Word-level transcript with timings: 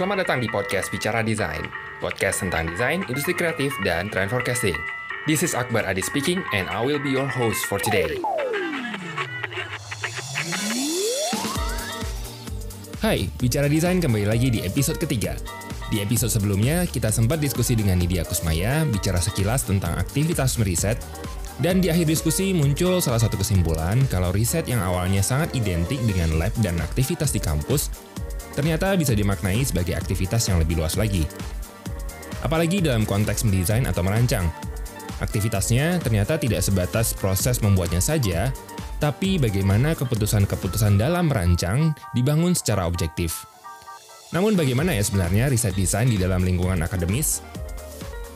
Selamat 0.00 0.24
datang 0.24 0.40
di 0.40 0.48
podcast 0.48 0.88
Bicara 0.88 1.20
Desain, 1.20 1.60
podcast 2.00 2.40
tentang 2.40 2.64
desain, 2.72 3.04
industri 3.12 3.36
kreatif, 3.36 3.68
dan 3.84 4.08
trend 4.08 4.32
forecasting. 4.32 4.72
This 5.28 5.44
is 5.44 5.52
Akbar 5.52 5.84
Adi 5.84 6.00
speaking, 6.00 6.40
and 6.56 6.72
I 6.72 6.80
will 6.80 6.96
be 6.96 7.12
your 7.12 7.28
host 7.28 7.68
for 7.68 7.76
today. 7.76 8.16
Hai, 13.04 13.28
Bicara 13.36 13.68
Desain 13.68 14.00
kembali 14.00 14.24
lagi 14.24 14.48
di 14.48 14.64
episode 14.64 14.96
ketiga. 14.96 15.36
Di 15.92 16.00
episode 16.00 16.32
sebelumnya, 16.32 16.88
kita 16.88 17.12
sempat 17.12 17.36
diskusi 17.36 17.76
dengan 17.76 18.00
Nidia 18.00 18.24
Kusmaya, 18.24 18.88
bicara 18.88 19.20
sekilas 19.20 19.68
tentang 19.68 20.00
aktivitas 20.00 20.56
meriset, 20.56 20.96
dan 21.60 21.84
di 21.84 21.92
akhir 21.92 22.08
diskusi 22.08 22.56
muncul 22.56 23.04
salah 23.04 23.20
satu 23.20 23.36
kesimpulan 23.36 24.00
kalau 24.08 24.32
riset 24.32 24.64
yang 24.64 24.80
awalnya 24.80 25.20
sangat 25.20 25.52
identik 25.52 26.00
dengan 26.08 26.40
lab 26.40 26.56
dan 26.64 26.80
aktivitas 26.80 27.36
di 27.36 27.40
kampus 27.44 27.92
ternyata 28.54 28.94
bisa 28.98 29.14
dimaknai 29.14 29.62
sebagai 29.62 29.94
aktivitas 29.94 30.50
yang 30.50 30.58
lebih 30.58 30.78
luas 30.80 30.98
lagi. 30.98 31.26
Apalagi 32.40 32.80
dalam 32.80 33.04
konteks 33.04 33.44
mendesain 33.44 33.84
atau 33.84 34.00
merancang. 34.00 34.48
Aktivitasnya 35.20 36.00
ternyata 36.00 36.40
tidak 36.40 36.64
sebatas 36.64 37.12
proses 37.12 37.60
membuatnya 37.60 38.00
saja, 38.00 38.48
tapi 38.96 39.36
bagaimana 39.36 39.92
keputusan-keputusan 39.92 40.96
dalam 40.96 41.28
merancang 41.28 41.92
dibangun 42.16 42.56
secara 42.56 42.88
objektif. 42.88 43.44
Namun 44.32 44.56
bagaimana 44.56 44.96
ya 44.96 45.04
sebenarnya 45.04 45.52
riset 45.52 45.76
desain 45.76 46.08
di 46.08 46.16
dalam 46.16 46.40
lingkungan 46.40 46.80
akademis? 46.80 47.44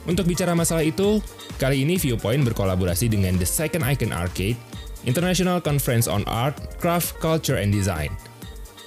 Untuk 0.05 0.29
bicara 0.29 0.53
masalah 0.53 0.85
itu, 0.85 1.25
kali 1.57 1.81
ini 1.81 1.97
Viewpoint 1.97 2.45
berkolaborasi 2.45 3.09
dengan 3.09 3.41
The 3.41 3.49
Second 3.49 3.89
Icon 3.89 4.13
Arcade, 4.13 4.61
International 5.09 5.65
Conference 5.65 6.05
on 6.05 6.29
Art, 6.29 6.61
Craft, 6.77 7.17
Culture, 7.25 7.57
and 7.57 7.73
Design– 7.73 8.13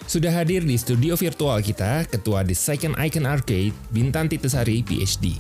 sudah 0.08 0.32
hadir 0.32 0.64
di 0.64 0.80
studio 0.80 1.20
virtual 1.20 1.60
kita, 1.60 2.08
Ketua 2.08 2.48
The 2.48 2.56
Second 2.56 2.96
Icon 2.96 3.28
Arcade, 3.28 3.76
Bintan 3.92 4.32
Titusari, 4.32 4.80
PhD. 4.80 5.36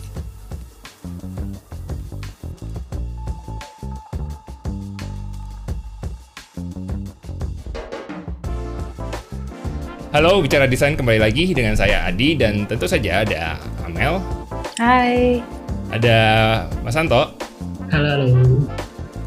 Halo, 10.11 10.43
bicara 10.43 10.67
desain 10.67 10.99
kembali 10.99 11.23
lagi 11.23 11.55
dengan 11.55 11.77
saya 11.77 12.03
Adi 12.09 12.35
dan 12.35 12.67
tentu 12.67 12.89
saja 12.89 13.23
ada 13.23 13.55
Amel. 13.87 14.19
Hai. 14.75 15.39
Ada 15.93 16.17
Mas 16.83 16.91
Santo. 16.91 17.31
Halo, 17.87 18.07
halo. 18.19 18.46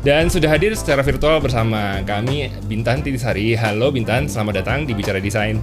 Dan 0.00 0.32
sudah 0.32 0.48
hadir 0.48 0.72
secara 0.72 1.04
virtual 1.04 1.44
bersama 1.44 2.00
kami 2.08 2.48
Bintan 2.64 3.04
Titisari. 3.04 3.52
Halo 3.52 3.92
Bintan, 3.92 4.32
selamat 4.32 4.64
datang 4.64 4.88
di 4.88 4.96
Bicara 4.96 5.20
Desain. 5.20 5.60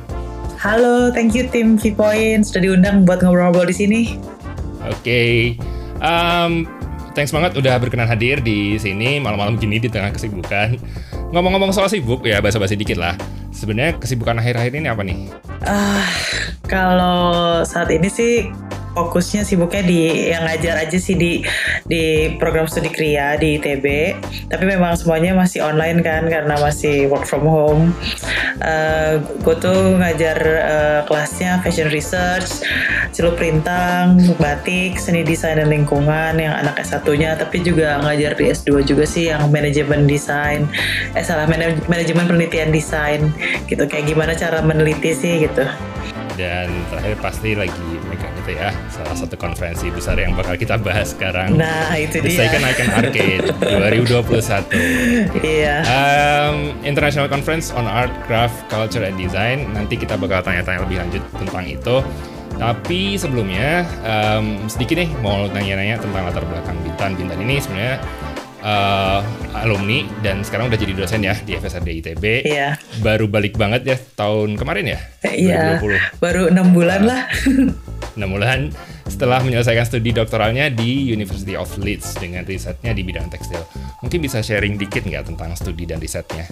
Halo, 0.61 1.09
thank 1.09 1.33
you 1.33 1.49
tim 1.49 1.73
V-Point 1.73 2.45
sudah 2.45 2.61
diundang 2.61 3.01
buat 3.01 3.25
ngobrol-ngobrol 3.25 3.65
di 3.65 3.73
sini. 3.73 4.01
Oke, 4.85 4.93
okay. 5.01 5.33
um, 6.05 6.69
thanks 7.17 7.33
banget 7.33 7.57
udah 7.57 7.81
berkenan 7.81 8.05
hadir 8.05 8.37
di 8.37 8.77
sini 8.77 9.17
malam-malam 9.17 9.57
gini 9.57 9.81
di 9.81 9.89
tengah 9.89 10.13
kesibukan. 10.13 10.77
Ngomong-ngomong 11.33 11.73
soal 11.73 11.89
sibuk 11.89 12.21
ya, 12.21 12.37
basa-basi 12.37 12.77
dikit 12.77 13.01
lah. 13.01 13.17
Sebenarnya 13.49 13.97
kesibukan 13.97 14.37
akhir-akhir 14.37 14.77
ini 14.77 14.85
apa 14.85 15.01
nih? 15.01 15.33
Ah, 15.65 15.73
uh, 15.73 16.07
kalau 16.69 17.65
saat 17.65 17.89
ini 17.89 18.05
sih 18.05 18.53
fokusnya 18.97 19.45
sibuknya 19.45 19.85
di 19.85 20.33
yang 20.33 20.41
ngajar 20.49 20.81
aja 20.81 20.97
sih 20.97 21.13
di 21.13 21.45
di 21.85 22.33
program 22.41 22.65
studi 22.65 22.89
kria 22.89 23.37
di 23.37 23.61
ITB 23.61 23.85
tapi 24.49 24.63
memang 24.65 24.97
semuanya 24.97 25.37
masih 25.37 25.61
online 25.61 26.01
kan 26.01 26.25
karena 26.25 26.57
masih 26.57 27.05
work 27.13 27.29
from 27.29 27.45
home. 27.45 27.93
Uh, 28.57 29.21
gue 29.45 29.55
tuh 29.61 30.01
ngajar 30.01 30.37
uh, 30.41 30.99
kelasnya 31.05 31.61
fashion 31.61 31.93
research 31.93 32.65
celup 33.13 33.37
rintang 33.37 34.17
batik 34.41 34.97
seni 34.97 35.21
desain 35.21 35.61
dan 35.61 35.69
lingkungan 35.69 36.37
yang 36.41 36.57
anak 36.57 36.81
S1 36.81 37.05
nya 37.21 37.37
tapi 37.37 37.61
juga 37.61 38.01
ngajar 38.01 38.33
di 38.33 38.49
S2 38.49 38.81
juga 38.81 39.05
sih 39.05 39.29
yang 39.29 39.45
manajemen 39.53 40.09
desain 40.09 40.65
eh 41.13 41.21
salah 41.21 41.45
manajemen 41.85 42.25
penelitian 42.25 42.73
desain 42.73 43.29
gitu. 43.69 43.85
Kayak 43.85 44.05
gimana 44.09 44.33
cara 44.33 44.65
meneliti 44.65 45.13
sih 45.13 45.45
gitu 45.45 45.65
dan 46.37 46.69
terakhir 46.93 47.17
pasti 47.19 47.57
lagi 47.57 47.89
megang 48.05 48.31
itu 48.45 48.53
ya 48.53 48.69
salah 48.93 49.17
satu 49.17 49.35
konferensi 49.35 49.89
besar 49.89 50.21
yang 50.21 50.37
bakal 50.37 50.53
kita 50.53 50.77
bahas 50.77 51.11
sekarang. 51.17 51.57
Nah 51.57 51.97
itu 51.97 52.21
The 52.21 52.29
dia. 52.29 52.39
Second 52.45 52.63
Icon 52.63 52.89
Arcade 52.93 53.45
2021. 55.41 55.41
Iya. 55.41 55.75
Um, 55.89 56.77
International 56.85 57.27
Conference 57.27 57.73
on 57.73 57.89
Art, 57.89 58.13
Craft, 58.29 58.69
Culture 58.69 59.03
and 59.03 59.17
Design. 59.17 59.73
Nanti 59.73 59.97
kita 59.97 60.15
bakal 60.15 60.45
tanya-tanya 60.45 60.85
lebih 60.85 61.01
lanjut 61.01 61.23
tentang 61.35 61.65
itu. 61.65 62.05
Tapi 62.57 63.17
sebelumnya 63.21 63.85
um, 64.01 64.65
sedikit 64.65 64.97
nih 64.97 65.09
mau 65.21 65.45
nanya-nanya 65.49 66.01
tentang 66.01 66.25
latar 66.25 66.41
belakang 66.45 66.77
Bintan. 66.81 67.13
Bintan 67.13 67.39
ini 67.41 67.61
sebenarnya 67.61 68.01
uh, 68.67 69.19
alumni 69.63 70.03
dan 70.19 70.43
sekarang 70.43 70.67
udah 70.67 70.79
jadi 70.79 70.93
dosen 70.93 71.23
ya 71.23 71.35
di 71.39 71.55
FSRD 71.55 71.89
ITB. 72.03 72.23
Iya. 72.43 72.75
Baru 72.99 73.31
balik 73.31 73.55
banget 73.55 73.87
ya 73.87 73.97
tahun 74.19 74.59
kemarin 74.59 74.91
ya? 74.93 74.99
Iya. 75.23 75.79
Baru 76.19 76.51
enam 76.51 76.75
bulan 76.75 77.07
uh, 77.07 77.07
lah. 77.07 77.21
Enam 78.17 78.33
bulan 78.33 78.73
setelah 79.05 79.45
menyelesaikan 79.45 79.85
studi 79.85 80.09
doktoralnya 80.09 80.73
di 80.73 81.13
University 81.13 81.53
of 81.53 81.69
Leeds 81.77 82.17
dengan 82.17 82.41
risetnya 82.43 82.91
di 82.91 83.05
bidang 83.05 83.29
tekstil. 83.29 83.61
Mungkin 84.01 84.19
bisa 84.25 84.41
sharing 84.41 84.73
dikit 84.75 85.05
nggak 85.05 85.29
tentang 85.29 85.53
studi 85.53 85.85
dan 85.85 86.01
risetnya? 86.01 86.49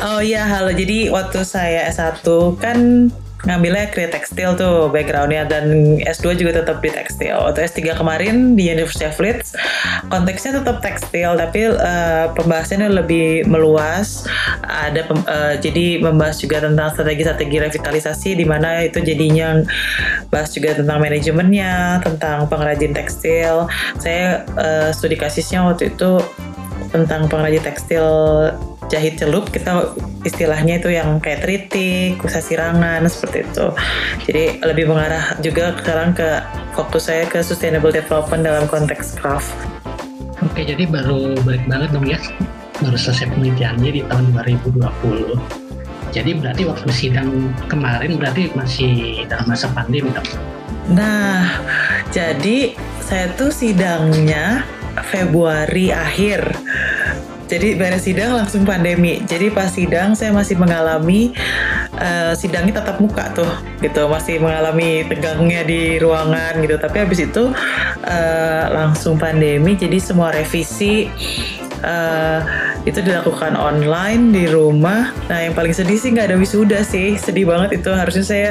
Oh 0.00 0.24
iya, 0.24 0.48
halo. 0.48 0.72
Jadi 0.72 1.12
waktu 1.12 1.44
saya 1.44 1.92
S1 1.92 2.24
kan 2.56 3.12
ngambilnya 3.46 3.94
create 3.94 4.10
tekstil 4.10 4.58
tuh 4.58 4.90
backgroundnya 4.90 5.46
dan 5.46 5.98
S2 6.02 6.34
juga 6.34 6.58
tetap 6.58 6.82
di 6.82 6.90
tekstil. 6.90 7.38
Waktu 7.38 7.70
S3 7.70 7.94
kemarin 7.94 8.58
di 8.58 8.66
University 8.66 9.06
of 9.06 9.14
Leeds 9.22 9.54
konteksnya 10.10 10.58
tetap 10.58 10.82
tekstil 10.82 11.38
tapi 11.38 11.70
uh, 11.70 12.34
pembahasannya 12.34 12.90
lebih 12.90 13.46
meluas. 13.46 14.26
Ada 14.66 15.06
uh, 15.06 15.54
jadi 15.62 16.02
membahas 16.02 16.42
juga 16.42 16.64
tentang 16.64 16.90
strategi-strategi 16.90 17.56
revitalisasi 17.62 18.30
di 18.34 18.46
mana 18.48 18.82
itu 18.82 18.98
jadinya 18.98 19.62
bahas 20.34 20.50
juga 20.50 20.74
tentang 20.74 20.98
manajemennya, 20.98 22.02
tentang 22.02 22.50
pengrajin 22.50 22.90
tekstil. 22.90 23.70
Saya 24.02 24.42
uh, 24.58 24.90
studi 24.90 25.14
kasisnya 25.14 25.62
waktu 25.62 25.94
itu 25.94 26.18
tentang 26.90 27.28
pengrajin 27.28 27.62
tekstil 27.62 28.08
jahit 28.88 29.20
celup 29.20 29.52
kita 29.52 29.92
istilahnya 30.24 30.80
itu 30.80 30.90
yang 30.92 31.20
kayak 31.20 31.44
tritik, 31.44 32.16
kusa 32.18 32.40
sirangan 32.40 33.04
seperti 33.06 33.44
itu. 33.44 33.66
Jadi 34.28 34.44
lebih 34.64 34.88
mengarah 34.88 35.36
juga 35.44 35.76
sekarang 35.78 36.16
ke 36.16 36.28
fokus 36.72 37.12
saya 37.12 37.28
ke 37.28 37.44
sustainable 37.44 37.92
development 37.92 38.42
dalam 38.44 38.64
konteks 38.66 39.20
craft. 39.20 39.52
Oke, 40.40 40.64
jadi 40.64 40.88
baru 40.88 41.36
balik 41.44 41.64
banget 41.68 41.88
dong 41.92 42.06
ya. 42.08 42.18
Baru 42.78 42.96
selesai 42.96 43.28
penelitiannya 43.34 43.90
di 43.90 44.02
tahun 44.06 44.32
2020. 44.34 45.36
Jadi 46.08 46.30
berarti 46.40 46.62
waktu 46.64 46.88
sidang 46.88 47.52
kemarin 47.68 48.16
berarti 48.16 48.48
masih 48.56 49.26
dalam 49.28 49.44
masa 49.44 49.68
pandemi 49.76 50.08
dong? 50.08 50.24
Nah, 50.88 51.60
jadi 52.08 52.72
saya 53.04 53.28
tuh 53.36 53.52
sidangnya 53.52 54.64
Februari 55.12 55.92
akhir. 55.92 56.56
Jadi 57.48 57.80
beres 57.80 58.04
sidang 58.04 58.36
langsung 58.36 58.68
pandemi. 58.68 59.24
Jadi 59.24 59.48
pas 59.48 59.72
sidang 59.72 60.12
saya 60.12 60.36
masih 60.36 60.60
mengalami 60.60 61.32
uh, 61.96 62.36
sidangnya 62.36 62.84
tatap 62.84 63.00
muka 63.00 63.32
tuh, 63.32 63.48
gitu. 63.80 64.04
Masih 64.04 64.36
mengalami 64.36 65.08
tegangnya 65.08 65.64
di 65.64 65.96
ruangan 65.96 66.60
gitu. 66.60 66.76
Tapi 66.76 66.96
habis 67.08 67.24
itu 67.24 67.48
uh, 68.04 68.64
langsung 68.68 69.16
pandemi. 69.16 69.74
Jadi 69.80 69.96
semua 69.96 70.28
revisi 70.28 71.08
uh, 71.80 72.40
itu 72.84 73.00
dilakukan 73.00 73.56
online 73.56 74.30
di 74.30 74.44
rumah. 74.46 75.10
Nah 75.32 75.38
yang 75.48 75.56
paling 75.56 75.72
sedih 75.72 75.96
sih 75.96 76.12
nggak 76.12 76.30
ada 76.32 76.36
wisuda 76.36 76.84
sih. 76.84 77.16
Sedih 77.16 77.48
banget 77.48 77.80
itu. 77.80 77.90
Harusnya 77.90 78.24
saya 78.28 78.50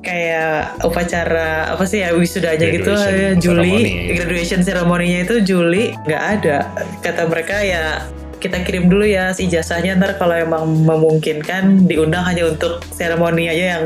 kayak 0.00 0.80
upacara 0.80 1.76
apa 1.76 1.84
sih 1.84 2.00
ya 2.00 2.16
wisudanya 2.16 2.66
gitu 2.72 2.90
ya 2.92 3.36
Juli 3.36 3.84
ceremony. 3.84 4.16
graduation 4.16 4.60
ceremony-nya 4.64 5.18
itu 5.28 5.36
Juli 5.44 5.92
nggak 6.08 6.24
ada 6.40 6.58
kata 7.04 7.28
mereka 7.28 7.60
ya 7.60 8.08
kita 8.40 8.64
kirim 8.64 8.88
dulu 8.88 9.04
ya 9.04 9.36
si 9.36 9.44
jasanya 9.52 10.00
ntar 10.00 10.16
kalau 10.16 10.32
emang 10.32 10.64
memungkinkan 10.88 11.84
diundang 11.84 12.24
hanya 12.24 12.48
untuk 12.48 12.80
seremoni 12.88 13.52
aja 13.52 13.76
yang 13.76 13.84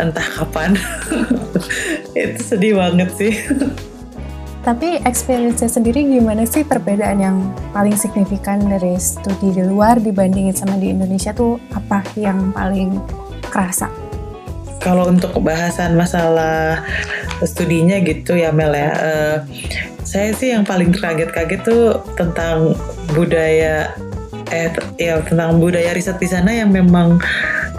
entah 0.00 0.24
kapan 0.40 0.72
itu 2.16 2.40
sedih 2.40 2.80
banget 2.80 3.12
sih 3.12 3.36
tapi 4.64 4.96
experience 5.04 5.60
sendiri 5.60 6.08
gimana 6.08 6.48
sih 6.48 6.64
perbedaan 6.64 7.20
yang 7.20 7.36
paling 7.76 7.92
signifikan 8.00 8.64
dari 8.64 8.96
studi 8.96 9.52
di 9.52 9.60
luar 9.60 10.00
dibandingin 10.00 10.56
sama 10.56 10.80
di 10.80 10.88
Indonesia 10.88 11.36
tuh 11.36 11.60
apa 11.76 12.00
yang 12.16 12.48
paling 12.56 12.96
kerasa? 13.52 14.03
Kalau 14.84 15.08
untuk 15.08 15.32
bahasan 15.40 15.96
masalah 15.96 16.84
studinya 17.42 17.96
gitu 18.04 18.36
ya 18.36 18.52
Mel 18.52 18.76
ya, 18.76 18.92
uh, 18.92 19.36
saya 20.04 20.36
sih 20.36 20.52
yang 20.52 20.68
paling 20.68 20.92
kaget-kaget 20.92 21.64
tuh 21.64 22.04
tentang 22.14 22.76
budaya 23.16 23.88
eh 24.52 24.68
ya 25.00 25.24
tentang 25.24 25.56
budaya 25.56 25.96
riset 25.96 26.20
di 26.20 26.28
sana 26.28 26.52
yang 26.52 26.68
memang 26.68 27.16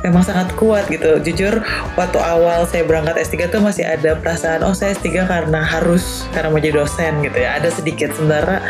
memang 0.02 0.22
sangat 0.26 0.50
kuat 0.58 0.90
gitu. 0.90 1.22
Jujur 1.22 1.62
waktu 1.98 2.20
awal 2.22 2.66
saya 2.66 2.86
berangkat 2.86 3.22
S3 3.22 3.54
tuh 3.54 3.62
masih 3.62 3.86
ada 3.86 4.18
perasaan 4.18 4.66
oh 4.66 4.74
saya 4.74 4.98
S3 4.98 5.26
karena 5.26 5.62
harus 5.62 6.26
karena 6.34 6.50
mau 6.50 6.62
jadi 6.62 6.78
dosen 6.82 7.22
gitu 7.22 7.38
ya. 7.38 7.62
Ada 7.62 7.70
sedikit 7.70 8.14
sementara 8.18 8.66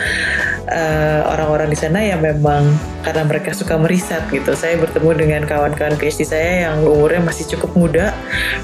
uh, 0.69 1.21
orang-orang 1.29 1.69
di 1.71 1.77
sana 1.77 2.01
yang 2.01 2.21
memang 2.21 2.65
karena 3.01 3.23
mereka 3.25 3.53
suka 3.53 3.77
meriset 3.77 4.21
gitu. 4.29 4.53
Saya 4.57 4.77
bertemu 4.81 5.09
dengan 5.17 5.41
kawan-kawan 5.45 5.97
PhD 5.97 6.25
saya 6.25 6.69
yang 6.69 6.85
umurnya 6.85 7.21
masih 7.21 7.45
cukup 7.57 7.71
muda. 7.77 8.05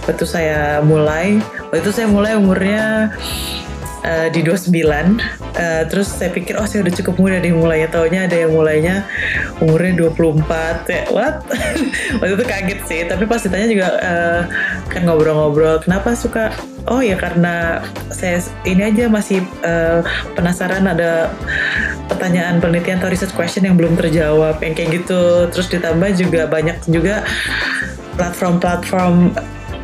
Waktu 0.05 0.25
saya 0.25 0.81
mulai, 0.81 1.41
waktu 1.69 1.81
itu 1.81 1.91
saya 1.93 2.07
mulai 2.09 2.37
umurnya 2.37 3.13
uh, 4.05 4.27
di 4.29 4.41
29 4.43 4.71
uh, 4.81 5.83
terus 5.87 6.09
saya 6.09 6.29
pikir 6.33 6.57
oh 6.57 6.65
saya 6.65 6.85
udah 6.85 6.93
cukup 6.93 7.15
muda 7.17 7.37
nih 7.41 7.53
mulainya 7.53 7.89
taunya 7.89 8.25
ada 8.25 8.35
yang 8.35 8.51
mulainya 8.53 9.05
umurnya 9.61 9.93
24 10.09 10.89
ya 10.89 11.01
what? 11.13 11.45
Waktu 12.21 12.33
itu 12.37 12.45
kaget 12.45 12.79
sih 12.89 13.01
tapi 13.05 13.23
pas 13.29 13.41
ditanya 13.41 13.67
juga 13.69 13.87
uh, 14.01 14.41
kan 14.89 15.01
ngobrol-ngobrol 15.05 15.81
kenapa 15.81 16.13
suka? 16.17 16.53
Oh 16.89 16.97
ya 16.97 17.13
karena 17.13 17.85
saya 18.09 18.41
ini 18.65 18.89
aja 18.89 19.05
masih 19.05 19.45
uh, 19.61 20.01
penasaran 20.33 20.89
ada 20.89 21.29
pertanyaan 22.09 22.57
penelitian 22.57 22.97
atau 22.97 23.13
research 23.13 23.37
question 23.37 23.69
yang 23.69 23.77
belum 23.77 23.93
terjawab 23.93 24.57
yang 24.65 24.73
kayak 24.73 25.01
gitu. 25.01 25.45
Terus 25.53 25.69
ditambah 25.69 26.09
juga 26.17 26.49
banyak 26.49 26.81
juga 26.89 27.21
platform-platform 28.17 29.37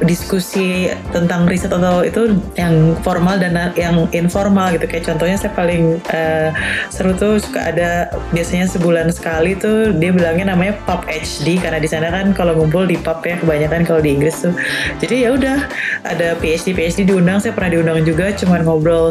diskusi 0.06 0.92
tentang 1.10 1.50
riset 1.50 1.74
atau 1.74 2.06
itu 2.06 2.38
yang 2.54 2.94
formal 3.02 3.40
dan 3.42 3.74
yang 3.74 4.06
informal 4.14 4.70
gitu. 4.76 4.86
Kayak 4.86 5.14
contohnya 5.14 5.38
saya 5.40 5.52
paling 5.58 5.98
uh, 6.14 6.50
seru 6.94 7.18
tuh 7.18 7.42
suka 7.42 7.74
ada 7.74 8.12
biasanya 8.30 8.70
sebulan 8.70 9.10
sekali 9.10 9.58
tuh 9.58 9.96
dia 9.98 10.14
bilangnya 10.14 10.54
namanya 10.54 10.78
pub 10.86 11.02
HD 11.08 11.58
karena 11.58 11.82
di 11.82 11.90
sana 11.90 12.14
kan 12.14 12.36
kalau 12.36 12.54
ngumpul 12.54 12.86
di 12.86 13.00
pub 13.00 13.24
ya 13.26 13.40
kebanyakan 13.42 13.88
kalau 13.88 14.02
di 14.04 14.14
Inggris 14.14 14.46
tuh. 14.46 14.54
Jadi 15.02 15.26
ya 15.26 15.34
udah 15.34 15.58
ada 16.06 16.38
PhD 16.38 16.78
PhD 16.78 17.10
diundang 17.10 17.42
saya 17.42 17.56
pernah 17.58 17.74
diundang 17.74 18.06
juga 18.06 18.30
cuman 18.36 18.62
ngobrol 18.68 19.10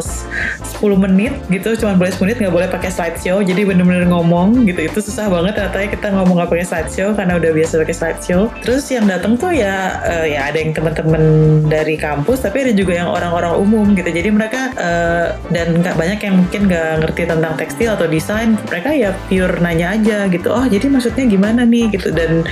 10 0.77 0.93
menit 1.09 1.33
gitu 1.49 1.73
cuman 1.73 1.97
boleh 1.97 2.13
10 2.13 2.21
menit 2.29 2.37
nggak 2.37 2.53
boleh 2.53 2.69
pakai 2.69 2.89
slideshow. 2.93 3.41
Jadi 3.41 3.61
bener-bener 3.65 4.05
ngomong 4.05 4.69
gitu 4.69 4.85
itu 4.85 4.99
susah 5.01 5.25
banget. 5.27 5.57
Katanya 5.57 5.89
kita 5.89 6.07
ngomong 6.13 6.35
nggak 6.37 6.51
pakai 6.53 6.67
slideshow 6.67 7.09
karena 7.17 7.33
udah 7.41 7.51
biasa 7.51 7.73
pakai 7.81 7.95
slideshow. 7.97 8.41
Terus 8.61 8.85
yang 8.93 9.09
datang 9.09 9.33
tuh 9.35 9.49
ya 9.49 9.97
uh, 10.05 10.25
ya 10.25 10.53
ada 10.53 10.57
yang 10.61 10.71
teman-teman 10.77 11.23
dari 11.65 11.97
kampus 11.97 12.45
tapi 12.45 12.69
ada 12.69 12.73
juga 12.77 12.93
yang 12.93 13.09
orang-orang 13.09 13.53
umum 13.57 13.85
gitu. 13.97 14.09
Jadi 14.13 14.29
mereka 14.29 14.71
uh, 14.77 15.33
dan 15.49 15.81
nggak 15.81 15.97
banyak 15.97 16.19
yang 16.21 16.35
mungkin 16.45 16.61
nggak 16.69 16.89
ngerti 17.03 17.21
tentang 17.25 17.53
tekstil 17.57 17.89
atau 17.97 18.05
desain. 18.05 18.53
Mereka 18.69 18.89
ya 18.93 19.09
pure 19.25 19.57
nanya 19.57 19.97
aja 19.97 20.29
gitu 20.29 20.53
oh 20.53 20.65
jadi 20.69 20.85
maksudnya 20.87 21.25
gimana 21.25 21.65
nih? 21.65 21.89
gitu. 21.89 22.13
Dan 22.13 22.45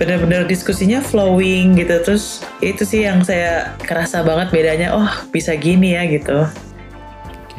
benar-benar 0.00 0.48
diskusinya 0.50 0.98
flowing 0.98 1.78
gitu. 1.78 1.94
Terus 2.02 2.42
itu 2.58 2.82
sih 2.82 3.06
yang 3.06 3.22
saya 3.22 3.76
kerasa 3.86 4.26
banget 4.26 4.50
bedanya 4.50 4.96
oh 4.96 5.06
bisa 5.30 5.54
gini 5.54 5.94
ya 5.94 6.02
gitu 6.10 6.48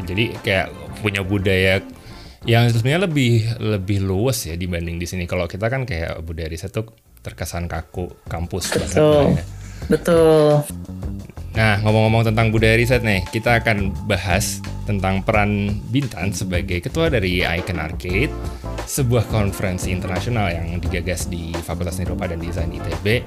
jadi 0.01 0.33
kayak 0.41 0.67
punya 1.05 1.21
budaya 1.21 1.85
yang 2.43 2.67
sebenarnya 2.67 3.07
lebih 3.07 3.33
lebih 3.61 4.03
luas 4.03 4.43
ya 4.43 4.57
dibanding 4.57 4.99
di 4.99 5.07
sini 5.07 5.23
kalau 5.29 5.47
kita 5.47 5.69
kan 5.69 5.87
kayak 5.87 6.19
budaya 6.25 6.49
riset 6.51 6.73
tuh 6.73 6.91
terkesan 7.23 7.71
kaku 7.71 8.11
kampus 8.27 8.73
betul 8.75 9.31
banget, 9.31 9.39
ya. 9.39 9.45
Betul. 9.91 10.63
Nah, 11.53 11.77
ngomong-ngomong 11.85 12.33
tentang 12.33 12.49
budaya 12.49 12.73
riset 12.73 13.05
nih, 13.05 13.21
kita 13.29 13.61
akan 13.61 13.93
bahas 14.09 14.57
tentang 14.89 15.21
peran 15.21 15.69
Bintan 15.93 16.33
sebagai 16.33 16.81
ketua 16.81 17.13
dari 17.13 17.45
Icon 17.45 17.77
Arcade, 17.77 18.33
sebuah 18.89 19.29
konferensi 19.29 19.93
internasional 19.93 20.49
yang 20.49 20.81
digagas 20.81 21.29
di 21.29 21.53
Fakultas 21.61 22.01
Seni 22.01 22.09
Rupa 22.09 22.25
dan 22.25 22.41
Desain 22.41 22.73
ITB, 22.73 23.21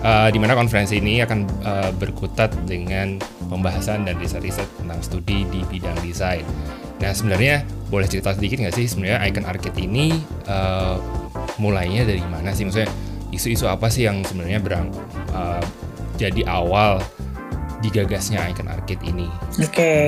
uh, 0.00 0.32
di 0.32 0.38
mana 0.40 0.56
konferensi 0.56 0.96
ini 0.96 1.20
akan 1.20 1.40
uh, 1.60 1.90
berkutat 1.92 2.56
dengan 2.64 3.20
pembahasan 3.52 4.08
dan 4.08 4.16
riset-riset 4.16 4.66
tentang 4.80 5.04
studi 5.04 5.44
di 5.52 5.60
bidang 5.68 6.00
desain. 6.00 6.48
Nah, 7.04 7.12
sebenarnya 7.12 7.68
boleh 7.92 8.08
cerita 8.08 8.32
sedikit 8.32 8.64
nggak 8.64 8.74
sih 8.74 8.88
sebenarnya 8.88 9.28
Icon 9.28 9.44
Arcade 9.44 9.76
ini 9.76 10.16
uh, 10.48 10.96
mulainya 11.60 12.08
dari 12.08 12.24
mana 12.24 12.56
sih? 12.56 12.64
Maksudnya 12.64 12.88
isu-isu 13.28 13.68
apa 13.68 13.92
sih 13.92 14.08
yang 14.08 14.24
sebenarnya 14.24 14.56
berang 14.56 14.88
uh, 15.36 15.60
jadi 16.18 16.42
awal 16.50 16.98
digagasnya 17.78 18.42
Icon 18.50 18.66
Arcade 18.66 19.02
ini? 19.06 19.26
Oke, 19.62 19.70
okay. 19.70 20.00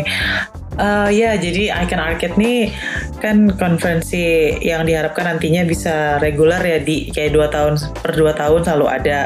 uh, 0.78 1.06
eh, 1.06 1.22
ya 1.22 1.30
jadi 1.38 1.70
Icon 1.86 2.02
Arcade 2.02 2.36
ini 2.38 2.74
kan 3.22 3.54
konferensi 3.54 4.56
yang 4.58 4.86
diharapkan 4.86 5.36
nantinya 5.36 5.62
bisa 5.62 6.18
reguler 6.18 6.58
ya 6.60 6.78
di 6.82 7.10
kayak 7.14 7.30
dua 7.36 7.46
tahun 7.52 7.78
per 8.00 8.12
dua 8.18 8.32
tahun 8.34 8.66
selalu 8.66 8.86
ada. 8.90 9.20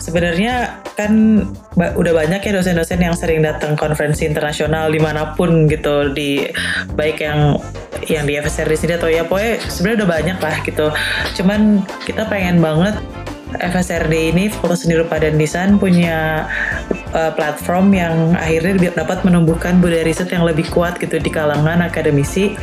Sebenarnya 0.00 0.84
kan 0.94 1.44
udah 1.76 2.12
banyak 2.12 2.40
ya 2.44 2.52
dosen-dosen 2.54 3.00
yang 3.02 3.16
sering 3.16 3.42
datang 3.42 3.74
konferensi 3.74 4.28
internasional 4.28 4.92
di 4.92 5.00
mana 5.00 5.32
pun 5.34 5.66
gitu 5.66 6.12
di 6.12 6.44
baik 6.94 7.24
yang 7.24 7.58
yang 8.04 8.28
di 8.28 8.36
FSR 8.36 8.68
di 8.68 8.76
sini 8.76 8.92
atau 9.00 9.08
ya 9.08 9.24
pokoknya 9.24 9.64
sebenarnya 9.64 9.96
udah 10.04 10.10
banyak 10.10 10.38
lah 10.40 10.56
gitu. 10.64 10.86
Cuman 11.40 11.82
kita 12.04 12.28
pengen 12.28 12.60
banget 12.60 12.96
FSRD 13.60 14.34
ini 14.34 14.44
Fakultas 14.50 14.82
Seni 14.82 14.98
Rupa 14.98 15.22
dan 15.22 15.38
Desain 15.38 15.78
punya 15.78 16.48
uh, 17.14 17.32
platform 17.32 17.94
yang 17.94 18.34
akhirnya 18.36 18.90
dapat 18.92 19.22
menumbuhkan 19.22 19.78
budaya 19.78 20.04
riset 20.04 20.28
yang 20.34 20.44
lebih 20.44 20.66
kuat 20.74 20.98
gitu 20.98 21.16
di 21.16 21.30
kalangan 21.30 21.80
akademisi 21.80 22.58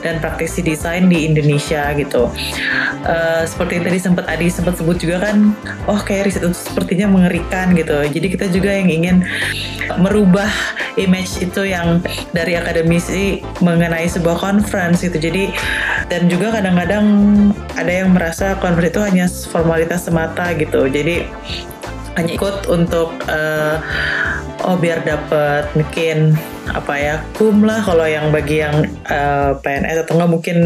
dan 0.00 0.22
praktisi 0.22 0.62
desain 0.62 1.10
di 1.10 1.26
Indonesia 1.26 1.92
gitu. 1.98 2.30
Uh, 3.04 3.42
seperti 3.44 3.82
yang 3.82 3.84
tadi 3.90 3.98
sempat 3.98 4.24
Adi 4.30 4.46
sempat 4.48 4.78
sebut 4.78 4.96
juga 4.96 5.28
kan, 5.28 5.52
oh 5.90 6.00
kayak 6.00 6.30
riset 6.30 6.46
itu 6.46 6.54
sepertinya 6.54 7.10
mengerikan 7.10 7.74
gitu. 7.74 7.98
Jadi 8.08 8.26
kita 8.30 8.46
juga 8.48 8.70
yang 8.72 8.88
ingin 8.88 9.16
merubah 9.98 10.48
image 10.96 11.42
itu 11.42 11.66
yang 11.66 12.00
dari 12.30 12.54
akademisi 12.54 13.42
mengenai 13.60 14.06
sebuah 14.06 14.38
conference 14.38 15.02
gitu. 15.02 15.18
Jadi 15.18 15.50
dan 16.08 16.30
juga 16.30 16.54
kadang-kadang 16.54 17.04
ada 17.76 17.92
yang 17.92 18.14
merasa 18.14 18.56
conference 18.62 18.90
itu 18.94 19.00
hanya 19.02 19.26
formalitas 19.50 20.06
semata 20.06 20.54
gitu. 20.56 20.86
Jadi 20.88 21.26
hanya 22.18 22.34
ikut 22.34 22.66
untuk 22.66 23.14
uh, 23.30 23.78
oh 24.66 24.74
biar 24.74 25.06
dapat 25.06 25.70
mungkin 25.78 26.34
apa 26.74 26.94
ya 26.98 27.14
kum 27.38 27.64
lah 27.64 27.80
kalau 27.80 28.04
yang 28.04 28.28
bagi 28.34 28.60
yang 28.60 28.84
uh, 29.08 29.54
eh, 29.56 29.62
PNS 29.62 30.04
atau 30.04 30.20
enggak 30.20 30.30
mungkin 30.34 30.56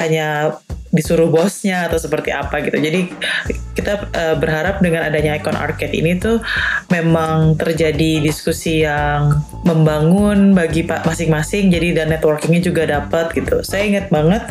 hanya 0.00 0.56
disuruh 0.90 1.30
bosnya 1.30 1.86
atau 1.86 2.02
seperti 2.02 2.34
apa 2.34 2.66
gitu. 2.66 2.74
Jadi 2.82 3.14
kita 3.78 4.10
uh, 4.10 4.36
berharap 4.38 4.82
dengan 4.82 5.06
adanya 5.06 5.38
Icon 5.38 5.54
Arcade 5.54 5.94
ini 5.94 6.18
tuh 6.18 6.42
memang 6.90 7.54
terjadi 7.54 8.18
diskusi 8.18 8.82
yang 8.82 9.38
membangun 9.62 10.50
bagi 10.50 10.82
masing-masing. 10.82 11.70
Jadi 11.70 11.94
dan 11.94 12.10
networkingnya 12.10 12.62
juga 12.62 12.82
dapat 12.90 13.30
gitu. 13.38 13.62
Saya 13.62 13.86
ingat 13.86 14.10
banget 14.10 14.42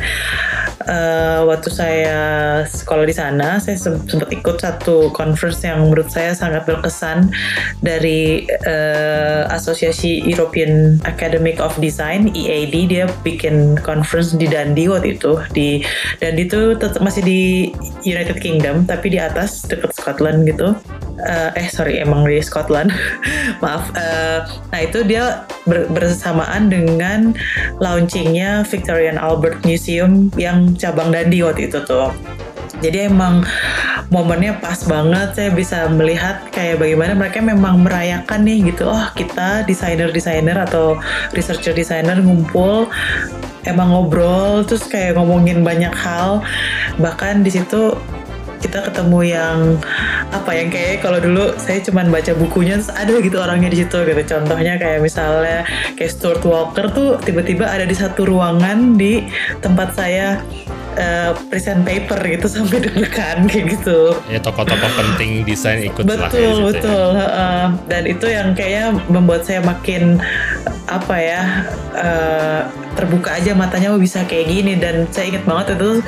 uh, 0.87 1.43
waktu 1.49 1.69
saya 1.73 2.19
sekolah 2.63 3.03
di 3.03 3.15
sana, 3.15 3.59
saya 3.59 3.75
sempat 3.75 4.29
ikut 4.31 4.61
satu 4.61 5.11
conference 5.11 5.65
yang 5.65 5.83
menurut 5.83 6.07
saya 6.07 6.31
sangat 6.31 6.63
berkesan 6.69 7.33
dari 7.83 8.47
uh, 8.63 9.49
Asosiasi 9.51 10.23
European 10.23 11.01
Academic 11.03 11.59
of 11.59 11.75
Design 11.81 12.31
(EAD). 12.31 12.75
Dia 12.87 13.05
bikin 13.25 13.81
conference 13.83 14.37
di 14.37 14.47
Dundee 14.47 14.87
waktu 14.87 15.19
itu 15.19 15.41
di 15.51 15.83
Dundee 16.23 16.47
itu 16.47 16.77
tetap 16.77 17.01
masih 17.03 17.23
di 17.25 17.41
United 18.05 18.39
Kingdom, 18.39 18.87
tapi 18.87 19.11
di 19.11 19.19
atas 19.19 19.65
dekat 19.67 19.91
Scotland 19.95 20.47
gitu. 20.47 20.77
Uh, 21.19 21.51
eh 21.59 21.67
sorry 21.67 21.99
emang 21.99 22.23
di 22.23 22.39
Scotland 22.39 22.95
maaf 23.63 23.91
uh, 23.91 24.47
nah 24.71 24.79
itu 24.79 25.03
dia 25.03 25.43
ber 25.67 25.91
bersamaan 25.91 26.71
dengan 26.71 27.35
launchingnya 27.83 28.63
Victorian 28.63 29.19
Albert 29.19 29.67
Museum 29.67 30.31
yang 30.39 30.68
cabang 30.77 31.09
Dandi 31.09 31.41
waktu 31.41 31.71
itu 31.71 31.79
tuh. 31.85 32.11
Jadi 32.79 33.11
emang 33.11 33.43
momennya 34.09 34.57
pas 34.57 34.79
banget 34.87 35.35
saya 35.35 35.49
bisa 35.51 35.85
melihat 35.91 36.47
kayak 36.49 36.81
bagaimana 36.81 37.13
mereka 37.13 37.43
memang 37.43 37.83
merayakan 37.83 38.47
nih 38.47 38.71
gitu. 38.73 38.87
Oh 38.87 39.05
kita 39.13 39.67
desainer-desainer 39.67 40.57
atau 40.69 40.95
researcher 41.35 41.75
desainer 41.75 42.17
ngumpul 42.23 42.87
emang 43.67 43.91
ngobrol 43.91 44.63
terus 44.63 44.87
kayak 44.87 45.19
ngomongin 45.19 45.61
banyak 45.61 45.91
hal. 45.91 46.41
Bahkan 46.97 47.43
di 47.43 47.51
situ 47.51 47.93
kita 48.59 48.91
ketemu 48.91 49.19
yang 49.23 49.57
apa 50.29 50.51
yang 50.53 50.67
kayak 50.69 51.01
kalau 51.01 51.17
dulu 51.17 51.55
saya 51.57 51.79
cuman 51.81 52.11
baca 52.11 52.35
bukunya 52.35 52.77
terus 52.77 52.91
ada 52.91 53.15
gitu 53.19 53.37
orangnya 53.39 53.71
di 53.71 53.81
situ 53.83 53.97
gitu 54.03 54.21
contohnya 54.27 54.75
kayak 54.77 54.99
misalnya 55.01 55.63
kayak 55.95 56.11
Stuart 56.11 56.43
Walker 56.43 56.91
tuh 56.91 57.09
tiba-tiba 57.23 57.65
ada 57.65 57.87
di 57.87 57.95
satu 57.95 58.27
ruangan 58.27 58.99
di 58.99 59.25
tempat 59.63 59.95
saya 59.95 60.43
uh, 60.99 61.31
present 61.47 61.81
paper 61.87 62.19
gitu 62.27 62.47
sampai 62.59 62.77
deg-degan 62.83 63.47
kayak 63.47 63.65
gitu. 63.79 64.15
Ya 64.27 64.39
tokoh-tokoh 64.43 64.91
penting 64.91 65.47
desain 65.47 65.83
ikut 65.85 66.03
betul 66.03 66.19
lah 66.19 66.29
ya, 66.31 66.51
betul. 66.65 67.07
Ya. 67.15 67.27
Uh, 67.27 67.67
dan 67.87 68.03
itu 68.05 68.25
yang 68.27 68.47
kayaknya 68.53 68.85
membuat 69.07 69.47
saya 69.47 69.63
makin 69.63 70.19
apa 70.89 71.15
ya 71.21 71.43
uh, 71.93 72.61
terbuka 72.97 73.37
aja 73.37 73.53
matanya 73.53 73.93
oh 73.93 74.01
bisa 74.01 74.25
kayak 74.25 74.49
gini 74.49 74.73
dan 74.75 75.05
saya 75.13 75.29
ingat 75.29 75.45
banget 75.45 75.77
itu 75.77 76.01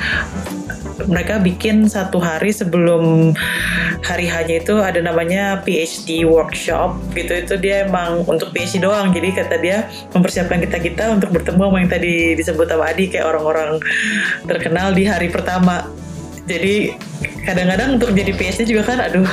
mereka 1.08 1.40
bikin 1.40 1.88
satu 1.88 2.18
hari 2.22 2.52
sebelum 2.52 3.32
hari 4.02 4.26
hanya 4.28 4.60
itu 4.60 4.78
ada 4.80 4.98
namanya 5.00 5.60
PhD 5.64 6.26
workshop. 6.26 6.96
Gitu 7.14 7.32
itu 7.46 7.54
dia 7.58 7.86
emang 7.86 8.26
untuk 8.26 8.50
PhD 8.50 8.82
doang. 8.82 9.10
Jadi 9.14 9.28
kata 9.32 9.56
dia 9.60 9.88
mempersiapkan 10.12 10.60
kita 10.62 10.78
kita 10.82 11.04
untuk 11.16 11.32
bertemu 11.32 11.62
sama 11.62 11.76
yang 11.78 11.90
tadi 11.90 12.14
disebut 12.36 12.66
sama 12.68 12.84
Adi 12.90 13.08
kayak 13.08 13.26
orang-orang 13.26 13.80
terkenal 14.44 14.92
di 14.92 15.04
hari 15.08 15.28
pertama. 15.32 15.88
Jadi 16.42 16.92
kadang-kadang 17.46 17.98
untuk 17.98 18.10
jadi 18.14 18.32
PhD 18.34 18.66
juga 18.66 18.94
kan 18.94 18.98
aduh 18.98 19.26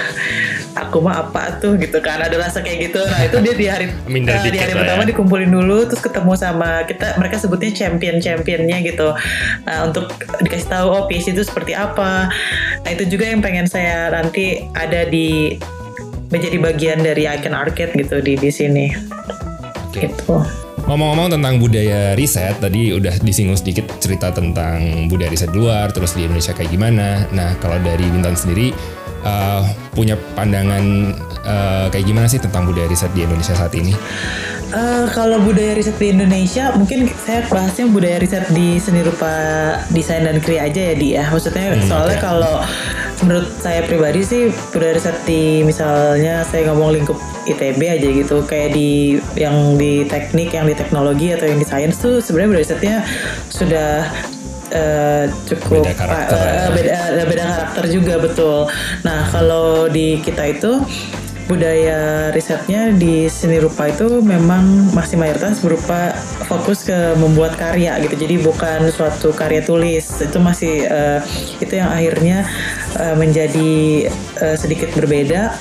aku 0.75 0.97
mah 1.01 1.25
apa 1.25 1.57
tuh? 1.57 1.77
Gitu 1.79 1.97
kan. 2.01 2.21
Ada 2.21 2.35
rasa 2.37 2.59
kayak 2.61 2.91
gitu. 2.91 3.01
Nah 3.01 3.19
itu 3.25 3.37
dia 3.41 3.53
di 3.55 3.65
hari 3.65 3.85
Minder 4.05 4.37
uh, 4.37 4.43
di 4.45 4.59
hari 4.59 4.73
lah 4.73 4.83
pertama 4.85 5.03
ya. 5.05 5.07
dikumpulin 5.15 5.51
dulu 5.51 5.77
terus 5.89 6.01
ketemu 6.03 6.33
sama 6.37 6.83
kita 6.85 7.17
mereka 7.17 7.35
sebutnya 7.41 7.71
champion 7.73 8.17
championnya 8.19 8.77
gitu. 8.83 9.15
Nah 9.65 9.89
untuk 9.89 10.11
dikasih 10.43 10.69
tahu 10.69 10.87
oh 10.89 11.03
PhD 11.09 11.33
itu 11.33 11.43
seperti 11.45 11.73
apa? 11.73 12.29
Nah 12.85 12.89
itu 12.89 13.07
juga 13.07 13.29
yang 13.29 13.41
pengen 13.41 13.65
saya 13.65 14.11
nanti 14.13 14.65
ada 14.75 15.07
di 15.07 15.57
menjadi 16.29 16.57
bagian 16.61 17.01
dari 17.01 17.25
Icon 17.25 17.57
Arcade 17.57 17.97
gitu 17.97 18.21
di 18.21 18.37
di 18.37 18.49
sini. 18.53 18.93
Oke. 19.89 20.05
gitu. 20.05 20.45
Ngomong-ngomong 20.89 21.37
tentang 21.37 21.61
budaya 21.61 22.17
riset, 22.17 22.57
tadi 22.57 22.89
udah 22.89 23.21
disinggung 23.21 23.53
sedikit 23.53 23.85
cerita 24.01 24.33
tentang 24.33 25.05
budaya 25.05 25.29
riset 25.29 25.53
luar, 25.53 25.93
terus 25.93 26.17
di 26.17 26.25
Indonesia 26.25 26.49
kayak 26.49 26.73
gimana. 26.73 27.29
Nah, 27.29 27.53
kalau 27.61 27.77
dari 27.77 28.09
Bintan 28.09 28.33
sendiri 28.33 28.73
uh, 29.25 29.63
punya 29.95 30.15
pandangan 30.35 31.15
uh, 31.43 31.85
kayak 31.91 32.05
gimana 32.05 32.27
sih 32.29 32.39
tentang 32.39 32.67
budaya 32.67 32.87
riset 32.87 33.11
di 33.15 33.23
Indonesia 33.25 33.55
saat 33.55 33.73
ini? 33.75 33.93
Eh, 34.69 35.05
kalau 35.17 35.41
budaya 35.41 35.73
riset 35.73 35.97
di 35.97 36.13
Indonesia, 36.13 36.69
mungkin 36.77 37.09
saya 37.25 37.41
bahasnya 37.49 37.89
budaya 37.89 38.21
riset 38.21 38.45
di 38.53 38.77
seni 38.77 39.01
rupa 39.01 39.33
desain 39.89 40.21
dan 40.21 40.37
kria 40.37 40.69
aja 40.69 40.93
ya 40.93 40.95
di 40.95 41.17
ya. 41.17 41.25
Maksudnya 41.25 41.73
Hmm, 41.73 41.89
soalnya 41.89 42.17
oke. 42.21 42.25
kalau 42.29 42.55
menurut 43.25 43.49
saya 43.57 43.81
pribadi 43.81 44.21
sih 44.21 44.53
budaya 44.69 44.93
riset 44.93 45.17
di 45.25 45.65
misalnya 45.65 46.45
saya 46.45 46.69
ngomong 46.69 47.01
lingkup 47.01 47.17
ITB 47.49 47.81
aja 47.81 48.07
gitu, 48.13 48.45
kayak 48.45 48.77
di 48.77 49.17
yang 49.33 49.73
di 49.73 50.05
teknik, 50.05 50.53
yang 50.53 50.69
di 50.69 50.77
teknologi 50.77 51.33
atau 51.33 51.49
yang 51.49 51.57
di 51.57 51.65
sains 51.65 51.97
tuh 51.97 52.21
sebenarnya 52.21 52.49
budaya 52.53 52.61
risetnya 52.61 52.95
sudah 53.49 54.05
eh, 54.71 55.25
cukup 55.49 55.83
Beda 55.83 55.93
karakter 55.97 56.37
eh, 56.37 56.47
ya. 56.47 56.67
beda, 56.73 56.97
beda 57.25 57.43
karakter 57.45 57.83
juga 57.89 58.13
betul. 58.21 58.57
Nah 59.05 59.27
kalau 59.29 59.89
di 59.89 60.21
kita 60.21 60.43
itu 60.49 60.81
budaya 61.49 62.29
risetnya 62.29 62.93
di 62.93 63.25
seni 63.25 63.57
rupa 63.57 63.89
itu 63.89 64.21
memang 64.21 64.93
masih 64.93 65.17
mayoritas 65.17 65.65
berupa 65.65 66.13
fokus 66.45 66.85
ke 66.85 67.17
membuat 67.17 67.57
karya 67.57 67.97
gitu 68.05 68.21
jadi 68.21 68.37
bukan 68.45 68.85
suatu 68.93 69.33
karya 69.33 69.65
tulis 69.65 70.05
itu 70.21 70.37
masih 70.37 70.85
eh, 70.85 71.19
itu 71.57 71.73
yang 71.73 71.89
akhirnya 71.89 72.45
eh, 73.01 73.17
menjadi 73.17 73.73
eh, 74.45 74.57
sedikit 74.61 74.93
berbeda 74.93 75.57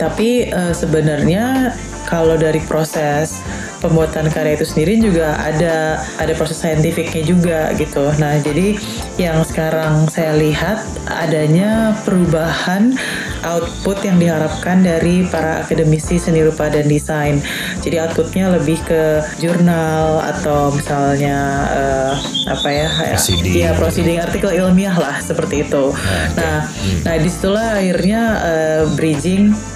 tapi 0.00 0.48
eh, 0.48 0.72
sebenarnya 0.72 1.76
kalau 2.06 2.38
dari 2.38 2.62
proses 2.64 3.42
pembuatan 3.82 4.30
karya 4.32 4.56
itu 4.56 4.66
sendiri 4.66 4.98
juga 5.02 5.36
ada 5.36 6.00
ada 6.16 6.32
proses 6.38 6.58
saintifiknya 6.62 7.22
juga 7.26 7.60
gitu. 7.76 8.08
Nah, 8.16 8.40
jadi 8.40 8.78
yang 9.20 9.44
sekarang 9.44 10.08
saya 10.08 10.32
lihat 10.38 10.80
adanya 11.10 11.92
perubahan 12.06 12.96
output 13.44 14.02
yang 14.06 14.16
diharapkan 14.16 14.82
dari 14.82 15.26
para 15.28 15.62
akademisi 15.66 16.16
seni 16.16 16.42
rupa 16.46 16.72
dan 16.72 16.88
desain. 16.88 17.42
Jadi 17.84 18.00
outputnya 18.00 18.54
lebih 18.56 18.80
ke 18.86 19.22
jurnal 19.42 20.22
atau 20.24 20.72
misalnya 20.72 21.38
eh, 21.70 22.12
apa 22.50 22.68
ya? 22.70 22.88
Proceeding. 23.14 23.54
Ya, 23.54 23.70
proceeding 23.76 24.18
artikel 24.22 24.50
ilmiah 24.54 24.96
lah 24.96 25.18
seperti 25.20 25.66
itu. 25.66 25.92
Nah, 26.38 26.66
nah 27.04 27.14
di 27.18 27.28
situlah 27.28 27.78
akhirnya 27.82 28.22
eh, 28.42 28.82
bridging 28.94 29.75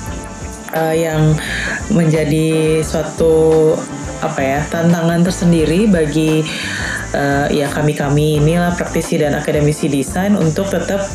uh, 0.75 0.95
yang 0.95 1.35
menjadi 1.91 2.81
suatu 2.85 3.75
apa 4.21 4.41
ya 4.45 4.61
tantangan 4.69 5.25
tersendiri 5.25 5.89
bagi 5.89 6.45
uh, 7.17 7.49
ya 7.49 7.73
kami 7.73 7.97
kami 7.97 8.37
inilah 8.37 8.77
praktisi 8.77 9.17
dan 9.17 9.33
akademisi 9.33 9.89
desain 9.89 10.37
untuk 10.37 10.69
tetap 10.69 11.09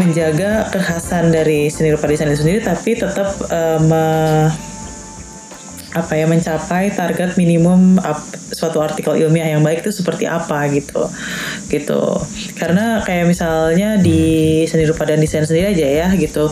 menjaga 0.00 0.72
kekhasan 0.72 1.28
dari 1.28 1.68
seni 1.68 1.92
rupa 1.92 2.08
desain 2.08 2.32
itu 2.32 2.40
sendiri 2.40 2.64
tapi 2.64 2.96
tetap 2.96 3.36
uh, 3.52 3.76
me- 3.84 4.48
apa 5.90 6.14
ya 6.14 6.22
mencapai 6.30 6.94
target 6.94 7.34
minimum 7.34 7.98
ap- 8.00 8.38
suatu 8.54 8.78
artikel 8.78 9.18
ilmiah 9.18 9.58
yang 9.58 9.62
baik 9.66 9.82
itu 9.82 9.90
seperti 9.90 10.22
apa 10.22 10.70
gitu 10.70 11.10
gitu. 11.66 12.02
Karena 12.54 13.02
kayak 13.02 13.26
misalnya 13.26 13.98
di 13.98 14.62
seni 14.70 14.86
rupa 14.86 15.02
dan 15.02 15.18
desain 15.18 15.42
sendiri 15.42 15.74
aja 15.74 16.06
ya 16.06 16.08
gitu 16.14 16.46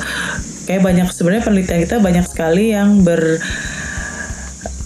kayak 0.68 0.84
banyak 0.84 1.08
sebenarnya 1.08 1.48
penelitian 1.48 1.80
kita 1.88 1.96
banyak 2.04 2.28
sekali 2.28 2.76
yang 2.76 3.00
ber 3.00 3.40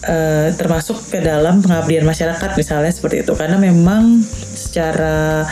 eh, 0.06 0.48
termasuk 0.54 1.10
ke 1.10 1.18
dalam 1.18 1.58
pengabdian 1.58 2.06
masyarakat 2.06 2.54
misalnya 2.54 2.94
seperti 2.94 3.26
itu. 3.26 3.34
Karena 3.34 3.58
memang 3.58 4.22
secara 4.54 5.42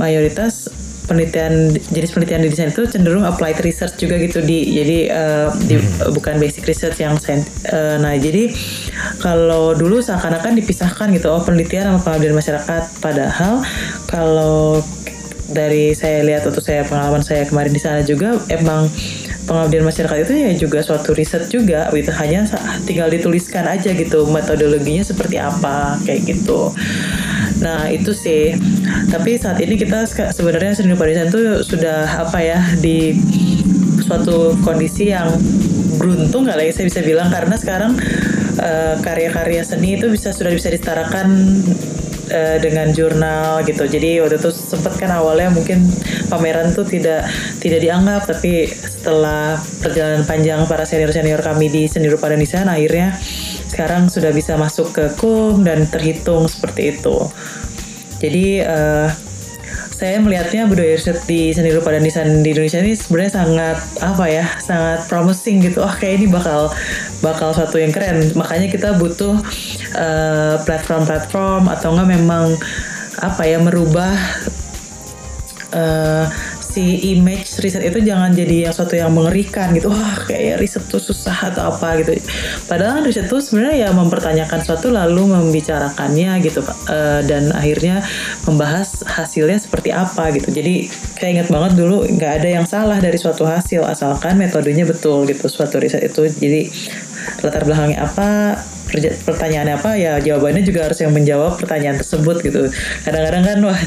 mayoritas 0.00 0.72
penelitian 1.04 1.74
jenis 1.90 2.14
penelitian 2.14 2.46
di 2.46 2.48
desain 2.54 2.70
itu 2.70 2.86
cenderung 2.86 3.26
applied 3.26 3.60
research 3.60 4.00
juga 4.00 4.16
gitu 4.16 4.40
di. 4.40 4.64
Jadi 4.80 4.98
eh, 5.12 5.48
di- 5.68 5.92
bukan 6.08 6.40
basic 6.40 6.64
research 6.64 7.04
yang 7.04 7.20
eh, 7.28 8.00
nah 8.00 8.16
jadi 8.16 8.48
kalau 9.20 9.76
dulu 9.76 10.00
seakan-akan 10.00 10.56
dipisahkan 10.56 11.12
gitu 11.12 11.28
oh 11.28 11.44
penelitian 11.44 11.92
sama 11.92 12.00
pengabdian 12.00 12.32
masyarakat. 12.32 12.82
Padahal 13.04 13.60
kalau 14.08 14.80
dari 15.50 15.92
saya 15.98 16.22
lihat 16.22 16.46
atau 16.46 16.62
saya 16.62 16.86
pengalaman 16.86 17.26
saya 17.26 17.42
kemarin 17.42 17.74
di 17.74 17.82
sana 17.82 18.00
juga 18.06 18.38
emang 18.48 18.86
pengabdian 19.50 19.82
masyarakat 19.82 20.30
itu 20.30 20.32
ya 20.38 20.50
juga 20.54 20.78
suatu 20.78 21.10
riset 21.10 21.50
juga 21.50 21.90
gitu. 21.90 22.14
Hanya 22.14 22.46
tinggal 22.86 23.10
dituliskan 23.10 23.66
aja 23.66 23.90
gitu 23.90 24.30
metodologinya 24.30 25.02
seperti 25.02 25.42
apa 25.42 25.98
kayak 26.06 26.30
gitu. 26.30 26.70
Nah 27.58 27.90
itu 27.90 28.14
sih. 28.14 28.54
Tapi 29.10 29.34
saat 29.42 29.58
ini 29.58 29.74
kita 29.74 30.06
sebenarnya 30.06 30.78
seni 30.78 30.94
desain 30.94 31.26
itu 31.26 31.66
sudah 31.66 32.30
apa 32.30 32.38
ya 32.38 32.62
di 32.78 33.18
suatu 34.06 34.54
kondisi 34.62 35.10
yang 35.10 35.34
beruntung 35.98 36.46
kali 36.46 36.70
ya 36.70 36.72
saya 36.72 36.86
bisa 36.86 37.02
bilang. 37.02 37.34
Karena 37.34 37.58
sekarang 37.58 37.98
eh, 38.62 38.94
karya-karya 39.02 39.66
seni 39.66 39.98
itu 39.98 40.06
bisa 40.06 40.30
sudah 40.30 40.54
bisa 40.54 40.70
disetarakan 40.70 41.58
eh, 42.30 42.56
dengan 42.62 42.94
jurnal 42.94 43.66
gitu. 43.66 43.84
Jadi 43.84 44.22
waktu 44.22 44.38
itu 44.38 44.50
sempet 44.54 44.96
kan 44.96 45.10
awalnya 45.10 45.50
mungkin 45.50 45.84
pameran 46.30 46.72
tuh 46.72 46.86
tidak 46.86 47.26
tidak 47.58 47.82
dianggap 47.82 48.24
tapi 48.30 48.70
setelah 48.70 49.58
perjalanan 49.82 50.22
panjang 50.24 50.60
para 50.70 50.86
senior-senior 50.86 51.42
kami 51.42 51.66
di 51.68 51.84
seni 51.90 52.06
rupa 52.06 52.30
dan 52.30 52.38
desain 52.38 52.70
akhirnya 52.70 53.18
sekarang 53.70 54.06
sudah 54.08 54.30
bisa 54.30 54.54
masuk 54.54 54.94
ke 54.94 55.04
KUM 55.18 55.66
dan 55.66 55.90
terhitung 55.90 56.46
seperti 56.46 56.96
itu. 56.96 57.16
Jadi 58.20 58.62
eh, 58.62 59.08
saya 60.00 60.16
melihatnya 60.16 60.64
budaya 60.64 60.96
riset 60.96 61.20
di 61.28 61.52
seni 61.52 61.76
rupa 61.76 61.92
dan 61.92 62.00
desain 62.00 62.40
di 62.40 62.56
Indonesia 62.56 62.80
ini 62.80 62.96
sebenarnya 62.96 63.32
sangat 63.36 63.78
apa 64.00 64.24
ya 64.32 64.48
sangat 64.56 65.04
promising 65.12 65.60
gitu. 65.60 65.84
Oh 65.84 65.92
kayak 65.92 66.24
ini 66.24 66.26
bakal 66.32 66.72
bakal 67.20 67.52
suatu 67.52 67.76
yang 67.76 67.92
keren. 67.92 68.32
Makanya 68.32 68.72
kita 68.72 68.96
butuh 68.96 69.36
eh, 69.92 70.56
platform-platform 70.64 71.68
atau 71.68 71.92
enggak 71.92 72.08
memang 72.16 72.56
apa 73.20 73.42
ya 73.44 73.60
merubah 73.60 74.16
eh, 75.76 76.24
si 76.70 77.12
image 77.12 77.58
riset 77.58 77.82
itu 77.82 77.98
jangan 78.06 78.30
jadi 78.30 78.70
yang 78.70 78.74
suatu 78.74 78.94
yang 78.94 79.10
mengerikan 79.10 79.74
gitu. 79.74 79.90
Wah 79.90 80.24
kayak 80.30 80.62
riset 80.62 80.86
tuh 80.86 81.02
susah 81.02 81.50
atau 81.50 81.74
apa 81.74 81.98
gitu. 82.00 82.22
Padahal 82.70 83.02
riset 83.02 83.26
tuh 83.26 83.42
sebenarnya 83.42 83.86
ya 83.86 83.90
mempertanyakan 83.90 84.62
suatu 84.62 84.94
lalu 84.94 85.34
membicarakannya 85.34 86.38
gitu. 86.46 86.62
Eh, 86.86 87.20
dan 87.26 87.50
akhirnya 87.50 88.06
membahas 88.46 89.02
hasilnya 89.02 89.58
seperti 89.58 89.90
apa 89.90 90.30
gitu. 90.32 90.54
Jadi 90.54 90.86
saya 91.18 91.28
ingat 91.34 91.50
banget 91.50 91.72
dulu 91.76 92.06
nggak 92.06 92.32
ada 92.40 92.48
yang 92.48 92.64
salah 92.64 93.02
dari 93.02 93.18
suatu 93.18 93.42
hasil 93.42 93.82
asalkan 93.84 94.38
metodenya 94.38 94.86
betul 94.86 95.26
gitu 95.26 95.50
suatu 95.50 95.82
riset 95.82 96.06
itu. 96.06 96.24
Jadi 96.30 96.70
latar 97.42 97.62
belakangnya 97.64 97.98
apa 98.04 98.58
pertanyaannya 99.26 99.74
apa 99.78 99.90
ya 99.94 100.18
jawabannya 100.18 100.66
juga 100.66 100.90
harus 100.90 100.98
yang 100.98 101.14
menjawab 101.14 101.56
pertanyaan 101.62 101.96
tersebut 102.02 102.42
gitu 102.42 102.66
kadang-kadang 103.06 103.42
kan 103.46 103.58
wah 103.70 103.80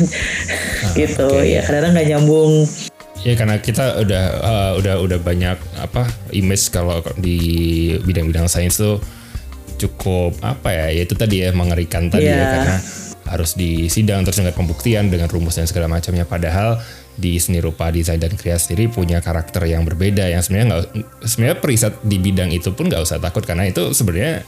gitu 1.00 1.28
oke. 1.28 1.44
ya 1.44 1.62
kadang-kadang 1.68 1.92
nggak 1.96 2.10
nyambung 2.16 2.54
Ya 3.24 3.40
karena 3.40 3.56
kita 3.56 4.04
udah 4.04 4.26
uh, 4.44 4.72
udah 4.84 5.00
udah 5.00 5.16
banyak 5.24 5.56
apa 5.80 6.04
image 6.36 6.68
kalau 6.76 7.00
di 7.16 7.40
bidang-bidang 8.04 8.52
sains 8.52 8.76
tuh 8.76 9.00
cukup 9.80 10.36
apa 10.44 10.76
ya 10.76 10.86
ya 10.92 11.02
itu 11.08 11.16
tadi 11.16 11.40
ya 11.40 11.56
mengerikan 11.56 12.12
tadi 12.12 12.28
ya 12.28 12.36
Iya. 12.36 12.48
karena 12.52 12.78
harus 13.24 13.56
di 13.56 13.88
sidang 13.88 14.28
terus 14.28 14.44
dengan 14.44 14.52
pembuktian 14.52 15.08
dengan 15.08 15.32
rumus 15.32 15.56
dan 15.56 15.72
segala 15.72 15.88
macamnya 15.88 16.28
padahal 16.28 16.84
di 17.14 17.38
seni 17.38 17.62
rupa 17.62 17.94
desain 17.94 18.18
dan 18.18 18.34
kreasi 18.34 18.74
sendiri 18.74 18.90
punya 18.90 19.22
karakter 19.22 19.70
yang 19.70 19.86
berbeda 19.86 20.26
yang 20.26 20.42
sebenarnya 20.42 20.68
nggak 20.74 20.84
sebenarnya 21.26 21.58
periset 21.62 21.94
di 22.02 22.18
bidang 22.18 22.50
itu 22.50 22.74
pun 22.74 22.90
nggak 22.90 23.06
usah 23.06 23.22
takut 23.22 23.46
karena 23.46 23.70
itu 23.70 23.94
sebenarnya 23.94 24.42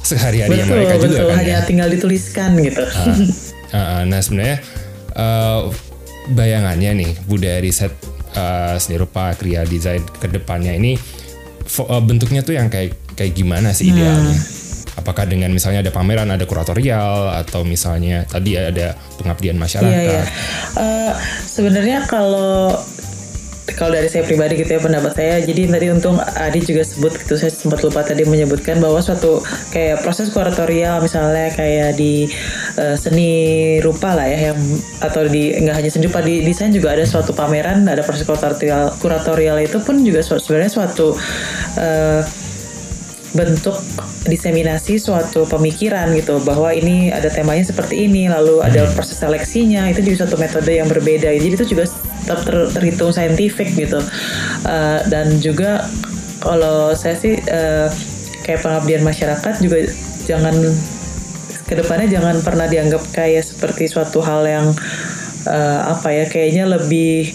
sehari-hari 0.00 0.64
mereka 0.64 0.96
betul 0.96 1.12
juga 1.12 1.24
kan 1.28 1.36
hanya 1.44 1.56
ya. 1.60 1.66
tinggal 1.68 1.88
dituliskan 1.92 2.56
gitu 2.60 2.84
Uh, 3.70 3.78
uh, 3.78 4.00
nah 4.02 4.18
sebenarnya 4.18 4.58
uh, 5.14 5.70
bayangannya 6.34 6.90
nih 7.06 7.10
budaya 7.30 7.62
riset 7.62 7.94
uh, 8.34 8.74
seni 8.82 8.98
rupa 8.98 9.30
kriya 9.38 9.62
desain 9.62 10.02
ke 10.02 10.26
depannya 10.26 10.74
ini 10.74 10.98
uh, 11.78 12.02
bentuknya 12.02 12.42
tuh 12.42 12.58
yang 12.58 12.66
kayak 12.66 12.98
kayak 13.14 13.30
gimana 13.30 13.70
sih 13.70 13.94
idealnya? 13.94 14.34
Apakah 15.00 15.24
dengan 15.24 15.50
misalnya 15.50 15.80
ada 15.80 15.92
pameran, 15.92 16.28
ada 16.28 16.44
kuratorial, 16.44 17.32
atau 17.40 17.64
misalnya 17.64 18.28
tadi 18.28 18.60
ada 18.60 18.94
pengabdian 19.16 19.56
masyarakat? 19.56 19.90
Iya, 19.90 20.20
iya. 20.20 20.24
Uh, 20.76 21.12
Sebenarnya 21.48 22.04
kalau 22.06 22.76
kalau 23.74 23.94
dari 23.94 24.10
saya 24.10 24.26
pribadi 24.26 24.58
gitu 24.58 24.76
ya 24.76 24.80
pendapat 24.82 25.12
saya 25.14 25.34
jadi 25.42 25.70
tadi 25.70 25.86
untung 25.92 26.18
Adi 26.18 26.60
juga 26.62 26.82
sebut 26.82 27.14
gitu 27.14 27.38
saya 27.38 27.52
sempat 27.52 27.82
lupa 27.84 28.02
tadi 28.02 28.26
menyebutkan 28.26 28.82
bahwa 28.82 28.98
suatu 28.98 29.42
kayak 29.70 30.02
proses 30.02 30.30
kuratorial 30.34 30.98
misalnya 31.02 31.52
kayak 31.54 31.94
di 31.94 32.26
uh, 32.78 32.96
seni 32.98 33.78
rupa 33.82 34.14
lah 34.16 34.26
ya 34.26 34.52
yang 34.52 34.60
atau 35.02 35.26
di 35.26 35.54
nggak 35.54 35.76
hanya 35.76 35.90
seni 35.90 36.10
rupa 36.10 36.20
di 36.24 36.42
desain 36.42 36.74
juga 36.74 36.94
ada 36.94 37.06
suatu 37.06 37.30
pameran 37.34 37.86
ada 37.86 38.02
proses 38.02 38.26
kuratorial 38.26 38.94
kuratorial 38.98 39.58
itu 39.62 39.78
pun 39.82 40.02
juga 40.02 40.24
sebenarnya 40.24 40.72
suatu 40.72 41.14
uh, 41.78 42.20
bentuk 43.30 43.78
diseminasi 44.26 44.98
suatu 44.98 45.46
pemikiran 45.46 46.10
gitu 46.18 46.42
bahwa 46.42 46.74
ini 46.74 47.14
ada 47.14 47.30
temanya 47.30 47.62
seperti 47.62 48.10
ini 48.10 48.26
lalu 48.26 48.58
ada 48.58 48.90
proses 48.98 49.22
seleksinya 49.22 49.86
itu 49.86 50.02
juga 50.02 50.26
satu 50.26 50.36
metode 50.36 50.70
yang 50.74 50.90
berbeda. 50.90 51.30
Jadi 51.30 51.46
itu 51.54 51.64
juga 51.70 51.86
tetap 52.26 52.42
ter, 52.42 52.56
terhitung 52.74 53.14
saintifik 53.14 53.70
gitu. 53.78 54.02
Uh, 54.66 55.00
dan 55.06 55.38
juga 55.38 55.86
kalau 56.42 56.92
saya 56.98 57.14
sih 57.14 57.38
uh, 57.38 57.86
kayak 58.42 58.66
pengabdian 58.66 59.06
masyarakat 59.06 59.54
juga 59.62 59.86
jangan 60.26 60.54
ke 61.70 61.78
depannya 61.78 62.10
jangan 62.10 62.42
pernah 62.42 62.66
dianggap 62.66 63.02
kayak 63.14 63.46
seperti 63.46 63.86
suatu 63.86 64.18
hal 64.18 64.42
yang 64.42 64.66
uh, 65.46 65.80
apa 65.94 66.10
ya 66.10 66.24
kayaknya 66.26 66.66
lebih 66.66 67.30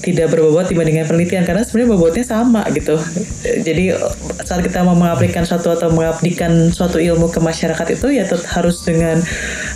tidak 0.00 0.32
berbobot 0.32 0.72
dibandingkan 0.72 1.04
penelitian 1.04 1.44
karena 1.44 1.60
sebenarnya 1.60 1.90
bobotnya 1.92 2.24
sama 2.24 2.64
gitu. 2.72 2.96
Jadi 3.44 3.92
saat 4.44 4.64
kita 4.64 4.80
mau 4.80 4.96
mengaplikasikan 4.96 5.44
suatu 5.44 5.68
atau 5.76 5.92
mengabdikan 5.92 6.72
suatu 6.72 6.96
ilmu 6.96 7.28
ke 7.28 7.40
masyarakat 7.40 7.86
itu 7.92 8.06
ya 8.16 8.24
harus 8.56 8.80
dengan 8.84 9.20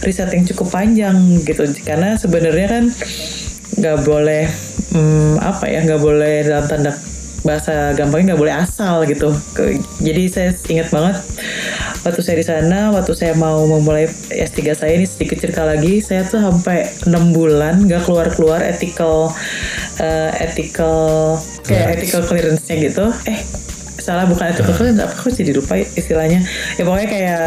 riset 0.01 0.33
yang 0.33 0.49
cukup 0.49 0.73
panjang 0.73 1.17
gitu. 1.45 1.69
Karena 1.85 2.17
sebenarnya 2.17 2.67
kan 2.69 2.85
nggak 3.75 3.99
boleh 4.07 4.49
hmm, 4.97 5.45
apa 5.45 5.65
ya 5.69 5.85
nggak 5.85 6.01
boleh 6.01 6.35
dalam 6.49 6.67
tanda 6.69 6.93
bahasa 7.45 7.93
gampangnya 7.93 8.33
nggak 8.33 8.41
boleh 8.41 8.55
asal 8.57 9.05
gitu. 9.05 9.29
Jadi 10.01 10.23
saya 10.33 10.51
ingat 10.73 10.89
banget 10.89 11.17
waktu 12.05 12.21
saya 12.21 12.37
di 12.41 12.47
sana, 12.47 12.93
waktu 12.93 13.13
saya 13.17 13.33
mau 13.37 13.65
memulai 13.65 14.09
S3 14.33 14.61
saya 14.77 14.93
ini 14.97 15.09
sedikit 15.09 15.41
cerita 15.41 15.65
lagi, 15.65 16.01
saya 16.01 16.25
tuh 16.29 16.41
sampai 16.41 16.89
enam 17.09 17.33
bulan 17.33 17.85
nggak 17.85 18.09
keluar 18.09 18.29
keluar 18.33 18.61
ethical 18.65 19.33
uh, 20.01 20.31
ethical 20.41 21.37
kayak 21.67 22.01
ethical 22.01 22.23
clearance-nya 22.25 22.77
gitu. 22.79 23.07
Eh 23.29 23.39
salah 23.99 24.27
bukan 24.27 24.51
ethical 24.51 24.75
clearance, 24.75 25.01
apa 25.01 25.15
aku 25.15 25.29
jadi 25.31 25.53
lupa 25.55 25.79
istilahnya. 25.79 26.41
Ya 26.79 26.83
pokoknya 26.83 27.09
kayak 27.11 27.45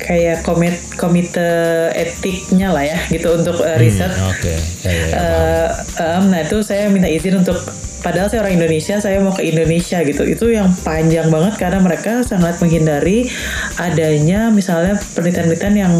kayak 0.00 0.38
komit 0.42 0.80
komite 0.96 1.50
etiknya 1.92 2.72
lah 2.72 2.84
ya 2.84 2.98
gitu 3.12 3.36
untuk 3.36 3.60
uh, 3.60 3.76
riset. 3.76 4.10
Hmm, 4.10 4.32
Oke. 4.32 4.40
Okay. 4.40 4.58
Ya, 4.82 4.90
ya, 4.90 5.04
ya, 5.04 5.16
uh, 5.16 5.68
um, 6.00 6.22
nah 6.32 6.40
itu 6.40 6.64
saya 6.64 6.88
minta 6.88 7.06
izin 7.06 7.44
untuk 7.44 7.60
padahal 8.00 8.32
saya 8.32 8.40
orang 8.42 8.56
Indonesia 8.56 8.96
saya 8.96 9.20
mau 9.20 9.36
ke 9.36 9.44
Indonesia 9.44 10.00
gitu 10.00 10.24
itu 10.24 10.56
yang 10.56 10.72
panjang 10.82 11.28
banget 11.28 11.60
karena 11.60 11.78
mereka 11.84 12.24
sangat 12.24 12.56
menghindari 12.58 13.28
adanya 13.76 14.48
misalnya 14.48 14.96
penelitian-penelitian 15.12 15.74
yang 15.76 15.92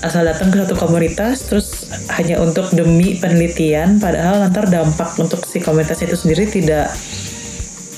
asal 0.00 0.24
datang 0.24 0.48
ke 0.48 0.56
satu 0.64 0.74
komunitas 0.76 1.44
terus 1.44 1.88
hanya 2.16 2.40
untuk 2.40 2.72
demi 2.72 3.20
penelitian 3.20 4.00
padahal 4.00 4.40
nanti 4.40 4.64
dampak 4.72 5.16
untuk 5.20 5.44
si 5.44 5.60
komunitas 5.60 6.00
itu 6.00 6.16
sendiri 6.16 6.48
tidak 6.48 6.88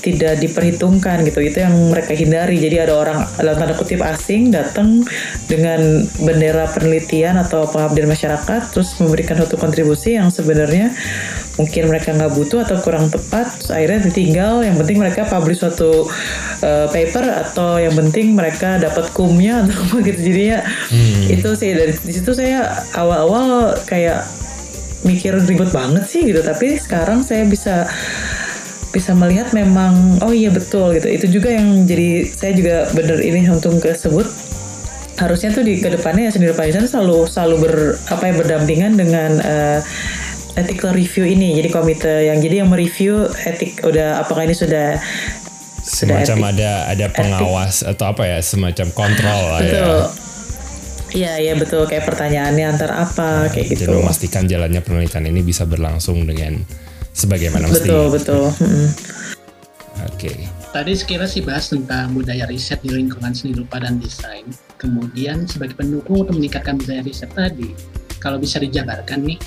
tidak 0.03 0.43
diperhitungkan 0.43 1.23
gitu. 1.23 1.39
Itu 1.39 1.63
yang 1.63 1.73
mereka 1.87 2.11
hindari. 2.11 2.59
Jadi 2.59 2.75
ada 2.75 2.93
orang 2.99 3.23
dalam 3.39 3.55
tanda 3.55 3.73
kutip 3.73 4.03
asing 4.03 4.51
datang 4.51 5.07
dengan 5.47 6.03
bendera 6.19 6.67
penelitian 6.67 7.39
atau 7.39 7.63
pengabdian 7.71 8.11
masyarakat 8.11 8.61
terus 8.75 8.99
memberikan 8.99 9.39
satu 9.39 9.55
kontribusi 9.55 10.19
yang 10.19 10.27
sebenarnya 10.27 10.91
mungkin 11.53 11.85
mereka 11.85 12.17
nggak 12.17 12.33
butuh 12.33 12.65
atau 12.65 12.81
kurang 12.81 13.13
tepat 13.13 13.69
akhirnya 13.69 14.09
ditinggal. 14.09 14.65
Yang 14.65 14.75
penting 14.85 14.97
mereka 14.97 15.21
publish 15.29 15.61
suatu 15.61 16.09
uh, 16.65 16.87
paper 16.89 17.25
atau 17.29 17.77
yang 17.77 17.93
penting 17.93 18.33
mereka 18.33 18.81
dapat 18.81 19.09
kumnya 19.13 19.59
atau 19.65 19.77
apa 19.77 19.97
gitu. 20.01 20.19
Jadinya 20.19 20.59
hmm. 20.65 21.33
itu 21.33 21.49
sih. 21.53 21.69
Dari 21.77 21.93
di 21.93 22.13
situ 22.13 22.31
saya 22.33 22.85
awal-awal 22.97 23.77
kayak 23.85 24.25
mikir 25.05 25.35
ribet 25.35 25.69
banget 25.69 26.03
sih 26.09 26.25
gitu. 26.25 26.41
Tapi 26.41 26.79
sekarang 26.79 27.21
saya 27.21 27.45
bisa 27.45 27.85
bisa 28.93 29.17
melihat 29.17 29.49
memang 29.57 30.21
oh 30.25 30.33
iya 30.33 30.49
betul 30.49 30.93
gitu. 30.97 31.05
Itu 31.09 31.25
juga 31.29 31.53
yang 31.53 31.85
jadi 31.85 32.29
saya 32.29 32.53
juga 32.57 32.75
bener 32.97 33.21
ini 33.21 33.45
untung 33.49 33.77
kesebut 33.77 34.53
harusnya 35.13 35.53
tuh 35.53 35.61
di 35.61 35.77
ke 35.77 35.93
depannya 35.93 36.29
ya 36.29 36.31
sendiri 36.33 36.57
Pak 36.57 36.73
selalu 36.89 37.29
selalu 37.29 37.55
ber 37.61 37.75
apa 38.09 38.23
ya 38.27 38.33
berdampingan 38.33 38.97
dengan 38.97 39.31
uh, 39.45 39.79
ethical 40.53 40.93
review 40.93 41.25
ini 41.25 41.57
jadi 41.57 41.69
komite 41.73 42.13
yang 42.29 42.37
jadi 42.41 42.65
yang 42.65 42.69
mereview 42.69 43.25
etik 43.45 43.81
udah 43.81 44.21
apakah 44.21 44.45
ini 44.45 44.53
sudah 44.53 45.01
semacam 45.83 46.37
etik, 46.39 46.51
ada 46.55 46.71
ada 46.87 47.05
pengawas 47.11 47.81
etik. 47.81 47.91
atau 47.97 48.05
apa 48.13 48.23
ya 48.29 48.37
semacam 48.39 48.87
kontrol 48.93 49.41
lah 49.53 49.61
ya. 49.61 49.67
betul. 49.67 49.99
ya 50.01 50.21
Iya, 51.13 51.33
iya 51.37 51.53
betul. 51.53 51.85
Kayak 51.85 52.09
pertanyaannya 52.09 52.65
antar 52.73 52.89
apa, 52.89 53.45
nah, 53.45 53.49
kayak 53.53 53.77
gitu. 53.77 53.85
Jadi 53.85 54.01
memastikan 54.01 54.49
jalannya 54.49 54.81
penelitian 54.81 55.29
ini 55.29 55.45
bisa 55.45 55.61
berlangsung 55.69 56.25
dengan 56.25 56.57
sebagaimana 57.13 57.69
mesti. 57.69 57.85
Betul, 57.85 58.05
betul. 58.09 58.43
Hmm. 58.49 58.89
Oke. 60.09 60.33
Okay. 60.33 60.37
Tadi 60.73 60.91
sekira 60.97 61.29
sih 61.29 61.45
bahas 61.45 61.69
tentang 61.69 62.17
budaya 62.17 62.49
riset 62.49 62.81
di 62.81 62.89
lingkungan 62.89 63.29
seni 63.29 63.53
rupa 63.53 63.77
dan 63.77 64.01
desain. 64.01 64.49
Kemudian 64.81 65.45
sebagai 65.45 65.77
pendukung 65.77 66.25
untuk 66.25 66.33
meningkatkan 66.33 66.81
budaya 66.81 67.05
riset 67.05 67.29
tadi, 67.29 67.77
kalau 68.17 68.41
bisa 68.41 68.57
dijabarkan 68.57 69.21
nih, 69.21 69.37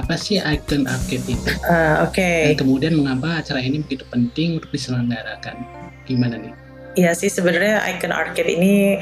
apa 0.00 0.16
sih 0.16 0.40
icon 0.40 0.88
arcade 0.88 1.26
itu? 1.28 1.52
Uh, 1.68 2.08
Oke. 2.08 2.16
Okay. 2.16 2.40
Dan 2.52 2.56
kemudian 2.64 2.92
mengapa 2.96 3.44
acara 3.44 3.60
ini 3.60 3.84
begitu 3.84 4.08
penting 4.08 4.58
untuk 4.58 4.72
diselenggarakan? 4.72 5.56
Gimana 6.08 6.40
nih? 6.40 6.52
Iya 6.98 7.14
sih 7.14 7.30
sebenarnya 7.30 7.86
Icon 7.86 8.10
Arcade 8.10 8.50
ini 8.50 8.98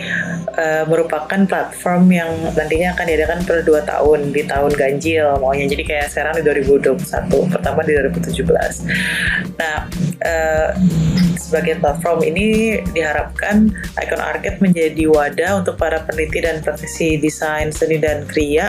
uh, 0.60 0.84
merupakan 0.84 1.40
platform 1.48 2.12
yang 2.12 2.28
nantinya 2.52 2.92
akan 2.92 3.06
diadakan 3.08 3.40
per 3.48 3.64
dua 3.64 3.80
tahun 3.80 4.28
di 4.28 4.44
tahun 4.44 4.76
ganjil 4.76 5.40
maunya 5.40 5.64
jadi 5.72 5.84
kayak 5.88 6.06
sekarang 6.12 6.36
di 6.36 6.68
2021 6.68 7.00
pertama 7.48 7.80
di 7.88 7.96
2017. 7.96 8.44
Nah 9.56 9.88
uh, 10.20 10.70
sebagai 11.40 11.80
platform 11.80 12.28
ini 12.28 12.76
diharapkan 12.92 13.72
Icon 13.96 14.20
Arcade 14.20 14.60
menjadi 14.60 15.08
wadah 15.08 15.64
untuk 15.64 15.80
para 15.80 16.04
peneliti 16.04 16.44
dan 16.44 16.60
praktisi 16.60 17.16
desain 17.16 17.72
seni 17.72 17.96
dan 17.96 18.28
kriya 18.28 18.68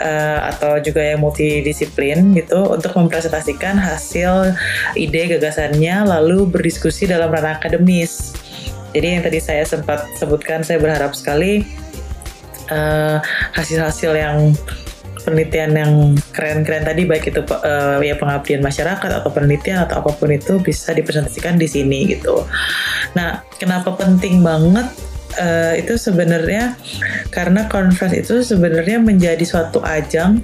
uh, 0.00 0.38
atau 0.54 0.80
juga 0.82 1.02
yang 1.02 1.22
multidisiplin 1.22 2.34
gitu 2.34 2.66
untuk 2.70 2.94
mempresentasikan 2.96 3.78
hasil 3.78 4.54
ide 4.98 5.36
gagasannya 5.36 6.06
lalu 6.06 6.46
berdiskusi 6.48 7.06
dalam 7.06 7.30
ranah 7.30 7.58
akademis. 7.58 8.34
Jadi 8.94 9.06
yang 9.18 9.22
tadi 9.26 9.38
saya 9.42 9.66
sempat 9.66 10.06
sebutkan 10.14 10.62
saya 10.62 10.78
berharap 10.78 11.18
sekali 11.18 11.66
eh, 12.70 13.18
hasil-hasil 13.58 14.14
uh, 14.14 14.20
yang 14.22 14.38
penelitian 15.26 15.72
yang 15.74 15.92
keren-keren 16.30 16.84
tadi 16.84 17.02
baik 17.08 17.32
itu 17.32 17.42
uh, 17.42 17.98
ya 18.04 18.14
pengabdian 18.14 18.60
masyarakat 18.60 19.10
atau 19.24 19.30
penelitian 19.32 19.82
atau 19.88 20.04
apa 20.04 20.12
pun 20.14 20.30
itu 20.30 20.60
bisa 20.60 20.92
dipresentasikan 20.92 21.56
di 21.56 21.66
sini 21.66 22.12
gitu. 22.12 22.44
Nah, 23.16 23.42
kenapa 23.56 23.96
penting 23.96 24.44
banget 24.44 24.86
uh, 25.38 25.74
itu 25.78 25.94
sebenarnya 25.98 26.78
karena 27.30 27.66
conference 27.66 28.16
itu 28.16 28.34
sebenarnya 28.42 28.98
menjadi 29.02 29.42
suatu 29.42 29.82
ajang 29.82 30.42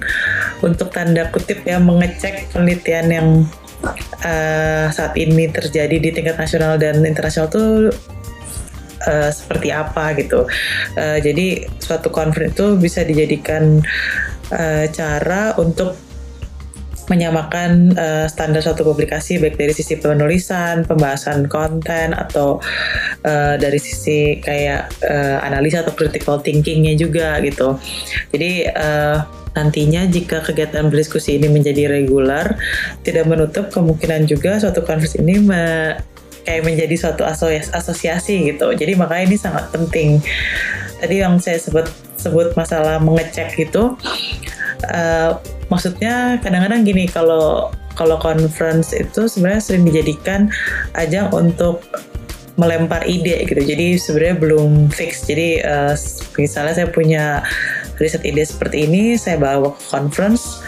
untuk 0.61 0.91
tanda 0.93 1.27
kutip 1.31 1.63
ya 1.63 1.81
mengecek 1.81 2.51
penelitian 2.51 3.07
yang 3.09 3.27
uh, 4.23 4.87
saat 4.91 5.13
ini 5.17 5.49
terjadi 5.49 5.97
di 5.97 6.09
tingkat 6.13 6.37
nasional 6.37 6.77
dan 6.77 7.01
internasional 7.01 7.49
tuh 7.49 7.89
uh, 9.07 9.29
seperti 9.33 9.73
apa 9.73 10.13
gitu. 10.17 10.45
Uh, 10.95 11.17
jadi 11.19 11.65
suatu 11.81 12.13
conference 12.13 12.53
itu 12.57 12.67
bisa 12.77 13.01
dijadikan 13.01 13.81
uh, 14.53 14.85
cara 14.91 15.55
untuk 15.57 16.10
menyamakan 17.11 17.91
uh, 17.99 18.25
standar 18.31 18.63
suatu 18.63 18.87
publikasi 18.87 19.35
baik 19.43 19.59
dari 19.59 19.75
sisi 19.75 19.99
penulisan, 19.99 20.87
pembahasan 20.87 21.51
konten 21.51 22.15
atau 22.15 22.63
uh, 23.27 23.55
dari 23.59 23.75
sisi 23.75 24.39
kayak 24.39 24.95
uh, 25.03 25.43
analisa 25.43 25.83
atau 25.83 25.91
critical 25.91 26.39
thinkingnya 26.39 26.95
juga 26.95 27.35
gitu. 27.43 27.75
Jadi 28.31 28.71
uh, 28.71 29.27
nantinya 29.51 30.07
jika 30.07 30.39
kegiatan 30.39 30.87
berdiskusi 30.87 31.35
ini 31.35 31.51
menjadi 31.51 31.91
regular, 31.91 32.55
tidak 33.03 33.27
menutup 33.27 33.67
kemungkinan 33.67 34.23
juga 34.31 34.55
suatu 34.63 34.79
konferensi 34.79 35.19
ini 35.19 35.35
me 35.43 35.63
kayak 36.41 36.63
menjadi 36.65 36.95
suatu 36.97 37.27
asosiasi 37.75 38.55
gitu. 38.55 38.73
Jadi 38.73 38.95
makanya 38.97 39.35
ini 39.35 39.37
sangat 39.37 39.69
penting. 39.69 40.23
Tadi 40.97 41.15
yang 41.21 41.37
saya 41.37 41.59
sebut 41.59 41.85
sebut 42.17 42.53
masalah 42.53 43.01
mengecek 43.01 43.57
itu 43.57 43.93
uh, 44.89 45.31
maksudnya 45.71 46.37
kadang-kadang 46.43 46.83
gini 46.83 47.07
kalau 47.07 47.71
kalau 47.95 48.19
conference 48.19 48.91
itu 48.91 49.27
sebenarnya 49.31 49.61
sering 49.63 49.83
dijadikan 49.87 50.51
ajang 50.95 51.31
untuk 51.31 51.81
melempar 52.59 53.07
ide 53.07 53.47
gitu. 53.47 53.61
Jadi 53.63 53.95
sebenarnya 53.95 54.37
belum 54.37 54.71
fix. 54.91 55.25
Jadi 55.25 55.63
uh, 55.63 55.95
misalnya 56.35 56.73
saya 56.75 56.87
punya 56.91 57.41
riset 58.01 58.25
ide 58.25 58.41
seperti 58.43 58.89
ini, 58.89 59.15
saya 59.15 59.37
bawa 59.37 59.73
ke 59.77 59.81
conference, 59.89 60.59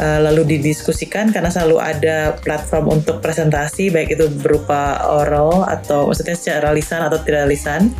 uh, 0.00 0.24
lalu 0.24 0.56
didiskusikan 0.56 1.30
karena 1.30 1.52
selalu 1.52 1.76
ada 1.78 2.36
platform 2.40 3.00
untuk 3.00 3.20
presentasi, 3.20 3.92
baik 3.92 4.16
itu 4.16 4.26
berupa 4.40 5.04
oral 5.04 5.68
atau 5.68 6.08
maksudnya 6.08 6.36
secara 6.36 6.72
lisan 6.72 7.04
atau 7.04 7.20
tidak 7.20 7.52
lisan. 7.52 7.92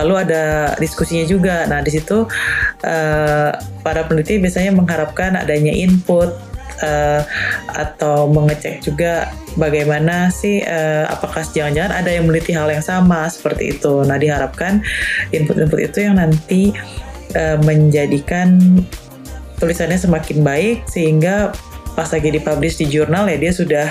Lalu 0.00 0.14
ada 0.28 0.72
diskusinya 0.80 1.24
juga. 1.28 1.68
Nah 1.68 1.84
di 1.84 1.92
situ 1.92 2.24
uh, 2.84 3.50
para 3.84 4.00
peneliti 4.08 4.40
biasanya 4.40 4.72
mengharapkan 4.72 5.36
adanya 5.36 5.72
input 5.72 6.32
uh, 6.80 7.20
atau 7.72 8.28
mengecek 8.28 8.80
juga 8.80 9.30
bagaimana 9.60 10.32
sih 10.32 10.64
uh, 10.64 11.08
apakah 11.12 11.44
jangan-jangan 11.44 11.92
ada 11.92 12.10
yang 12.10 12.24
meneliti 12.24 12.56
hal 12.56 12.68
yang 12.72 12.84
sama 12.84 13.28
seperti 13.28 13.76
itu. 13.78 14.02
Nah 14.04 14.16
diharapkan 14.16 14.80
input-input 15.30 15.80
itu 15.92 15.98
yang 16.08 16.16
nanti 16.16 16.72
uh, 17.36 17.58
menjadikan 17.60 18.80
tulisannya 19.62 20.00
semakin 20.00 20.42
baik 20.42 20.90
sehingga 20.90 21.54
pas 21.92 22.08
lagi 22.08 22.32
dipublish 22.32 22.80
di 22.80 22.86
jurnal 22.88 23.28
ya 23.28 23.36
dia 23.36 23.52
sudah 23.52 23.86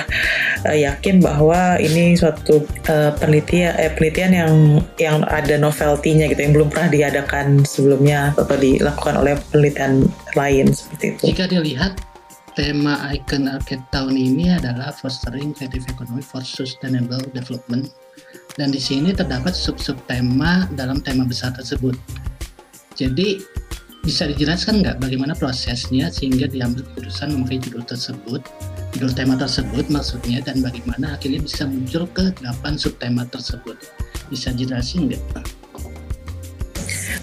uh, 0.65 0.77
yakin 0.77 1.21
bahwa 1.21 1.77
ini 1.77 2.17
suatu 2.17 2.65
uh, 2.89 3.11
penelitian 3.17 3.73
eh, 3.77 3.91
penelitian 3.93 4.31
yang 4.33 4.53
yang 4.97 5.17
ada 5.29 5.57
novelty-nya 5.57 6.29
gitu 6.33 6.41
yang 6.41 6.53
belum 6.53 6.69
pernah 6.73 6.89
diadakan 6.89 7.61
sebelumnya 7.65 8.33
atau 8.37 8.57
dilakukan 8.57 9.15
oleh 9.21 9.37
penelitian 9.53 10.09
lain 10.33 10.73
seperti 10.73 11.05
itu. 11.17 11.23
Jika 11.33 11.45
dilihat 11.49 11.93
tema 12.57 12.99
Icon 13.15 13.47
Arcade 13.47 13.85
tahun 13.95 14.15
ini 14.17 14.51
adalah 14.51 14.91
Fostering 14.91 15.55
Creative 15.55 15.85
Economy 15.87 16.23
for 16.23 16.43
Sustainable 16.43 17.23
Development 17.31 17.87
dan 18.59 18.75
di 18.75 18.81
sini 18.81 19.15
terdapat 19.15 19.55
sub-sub 19.55 19.95
tema 20.11 20.67
dalam 20.75 20.99
tema 20.99 21.23
besar 21.23 21.55
tersebut. 21.55 21.95
Jadi 22.99 23.39
bisa 24.01 24.25
dijelaskan 24.25 24.81
nggak 24.81 24.97
bagaimana 24.97 25.37
prosesnya 25.37 26.09
sehingga 26.09 26.49
diambil 26.49 26.81
keputusan 26.81 27.37
memakai 27.37 27.61
judul 27.61 27.85
tersebut, 27.85 28.41
judul 28.97 29.11
tema 29.13 29.37
tersebut 29.37 29.85
maksudnya 29.93 30.41
dan 30.41 30.65
bagaimana 30.65 31.13
akhirnya 31.13 31.41
bisa 31.45 31.69
muncul 31.69 32.09
ke 32.09 32.33
delapan 32.41 32.73
subtema 32.81 33.29
tersebut. 33.29 33.77
Bisa 34.33 34.49
jelasin 34.57 35.13
nggak? 35.13 35.60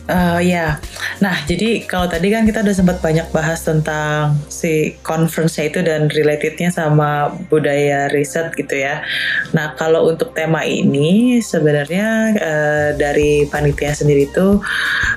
Uh, 0.08 0.40
ya, 0.40 0.80
nah 1.20 1.36
jadi 1.44 1.84
kalau 1.84 2.08
tadi 2.08 2.32
kan 2.32 2.48
kita 2.48 2.64
udah 2.64 2.72
sempat 2.72 2.96
banyak 3.04 3.28
bahas 3.28 3.60
tentang 3.60 4.40
si 4.48 4.96
conference-nya 5.04 5.68
itu 5.68 5.84
dan 5.84 6.08
relatednya 6.08 6.72
sama 6.72 7.36
budaya 7.52 8.08
riset 8.08 8.48
gitu 8.56 8.72
ya. 8.72 9.04
Nah 9.52 9.76
kalau 9.76 10.08
untuk 10.08 10.32
tema 10.32 10.64
ini 10.64 11.44
sebenarnya 11.44 12.32
uh, 12.40 12.88
dari 12.96 13.44
panitia 13.52 13.92
sendiri 13.92 14.32
itu 14.32 14.56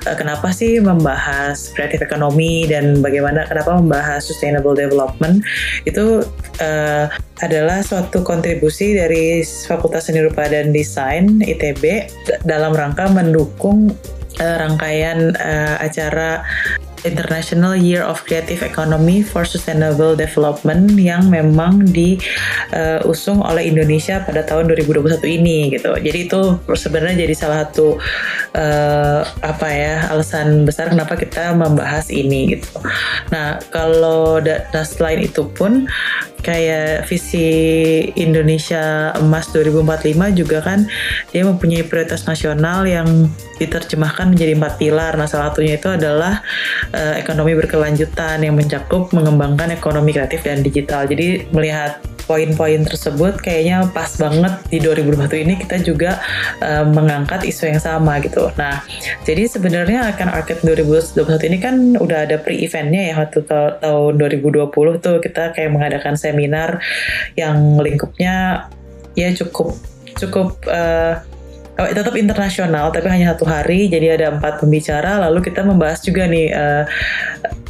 uh, 0.04 0.16
kenapa 0.20 0.52
sih 0.52 0.76
membahas 0.76 1.72
kreatif 1.72 2.04
ekonomi 2.04 2.68
dan 2.68 3.00
bagaimana 3.00 3.48
kenapa 3.48 3.80
membahas 3.80 4.20
sustainable 4.20 4.76
development 4.76 5.40
itu 5.88 6.20
uh, 6.60 7.08
adalah 7.40 7.80
suatu 7.80 8.20
kontribusi 8.20 8.92
dari 8.92 9.40
Fakultas 9.42 10.12
Seni 10.12 10.20
Rupa 10.20 10.52
dan 10.52 10.70
Desain 10.70 11.40
ITB 11.40 12.12
dalam 12.44 12.76
rangka 12.76 13.08
mendukung 13.08 13.90
uh, 14.42 14.66
rangkaian 14.66 15.38
uh, 15.38 15.78
acara 15.78 16.42
International 17.02 17.74
Year 17.74 18.02
of 18.06 18.22
Creative 18.26 18.62
Economy 18.62 19.26
for 19.26 19.42
Sustainable 19.42 20.14
Development 20.14 20.94
yang 20.94 21.26
memang 21.30 21.90
diusung 21.90 23.42
uh, 23.42 23.50
oleh 23.50 23.70
Indonesia 23.70 24.22
pada 24.22 24.46
tahun 24.46 24.70
2021 24.70 25.18
ini 25.26 25.74
gitu. 25.74 25.94
Jadi 25.98 26.18
itu 26.30 26.40
sebenarnya 26.62 27.26
jadi 27.26 27.34
salah 27.34 27.66
satu 27.66 27.98
uh, 28.54 29.20
apa 29.42 29.68
ya 29.70 29.94
alasan 30.14 30.62
besar 30.62 30.90
kenapa 30.94 31.18
kita 31.18 31.54
membahas 31.58 32.06
ini 32.10 32.58
gitu. 32.58 32.70
Nah 33.34 33.58
kalau 33.74 34.38
da 34.38 34.66
nah 34.70 34.86
selain 34.86 35.26
itu 35.26 35.42
pun 35.50 35.90
kayak 36.42 37.06
visi 37.06 37.48
Indonesia 38.18 39.14
Emas 39.16 39.48
2045 39.54 40.34
juga 40.34 40.58
kan 40.60 40.84
dia 41.30 41.46
mempunyai 41.46 41.86
prioritas 41.86 42.26
nasional 42.26 42.84
yang 42.84 43.30
diterjemahkan 43.62 44.34
menjadi 44.34 44.58
empat 44.58 44.74
pilar. 44.82 45.14
Nah, 45.14 45.30
salah 45.30 45.54
satunya 45.54 45.78
itu 45.78 45.86
adalah 45.86 46.42
uh, 46.90 47.14
ekonomi 47.14 47.54
berkelanjutan 47.54 48.42
yang 48.42 48.58
mencakup 48.58 49.14
mengembangkan 49.14 49.70
ekonomi 49.70 50.10
kreatif 50.10 50.42
dan 50.42 50.66
digital. 50.66 51.06
Jadi 51.06 51.46
melihat 51.54 52.02
poin-poin 52.24 52.82
tersebut 52.86 53.38
kayaknya 53.42 53.88
pas 53.90 54.08
banget 54.16 54.54
di 54.70 54.78
2021 54.78 55.44
ini 55.44 55.54
kita 55.60 55.76
juga 55.82 56.22
uh, 56.62 56.86
mengangkat 56.86 57.44
isu 57.46 57.70
yang 57.70 57.82
sama 57.82 58.22
gitu. 58.22 58.48
Nah, 58.54 58.82
jadi 59.26 59.48
sebenarnya 59.48 60.14
akan 60.14 60.28
Arcade 60.30 60.62
2021 60.62 61.48
ini 61.50 61.58
kan 61.58 61.74
udah 61.98 62.28
ada 62.28 62.36
pre-eventnya 62.38 63.12
ya 63.12 63.14
waktu 63.18 63.44
tahun 63.46 64.14
2020 64.18 64.70
tuh 65.02 65.16
kita 65.20 65.52
kayak 65.54 65.70
mengadakan 65.72 66.14
seminar 66.14 66.78
yang 67.34 67.78
lingkupnya 67.78 68.66
ya 69.12 69.28
cukup 69.36 69.76
cukup 70.16 70.56
uh, 70.68 71.20
tetap 71.72 72.14
internasional 72.20 72.92
tapi 72.92 73.08
hanya 73.08 73.32
satu 73.32 73.48
hari 73.48 73.88
jadi 73.88 74.20
ada 74.20 74.36
empat 74.36 74.60
pembicara 74.60 75.16
lalu 75.28 75.40
kita 75.40 75.64
membahas 75.64 76.04
juga 76.04 76.28
nih 76.28 76.52
uh, 76.52 76.84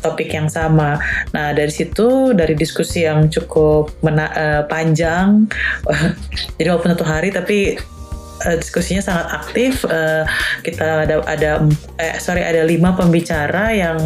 topik 0.03 0.35
yang 0.35 0.51
sama. 0.51 0.99
Nah 1.31 1.55
dari 1.55 1.71
situ 1.71 2.35
dari 2.35 2.59
diskusi 2.59 3.07
yang 3.07 3.31
cukup 3.31 3.95
mena- 4.03 4.35
uh, 4.35 4.63
panjang 4.67 5.47
jadi 6.59 6.75
walaupun 6.75 6.99
satu 6.99 7.07
hari 7.07 7.31
tapi 7.31 7.79
uh, 8.47 8.57
diskusinya 8.59 9.03
sangat 9.03 9.27
aktif. 9.31 9.87
Uh, 9.87 10.27
kita 10.67 11.07
ada 11.07 11.23
ada 11.27 11.51
eh, 12.03 12.19
sorry 12.19 12.43
ada 12.43 12.67
lima 12.67 12.95
pembicara 12.99 13.71
yang 13.71 13.99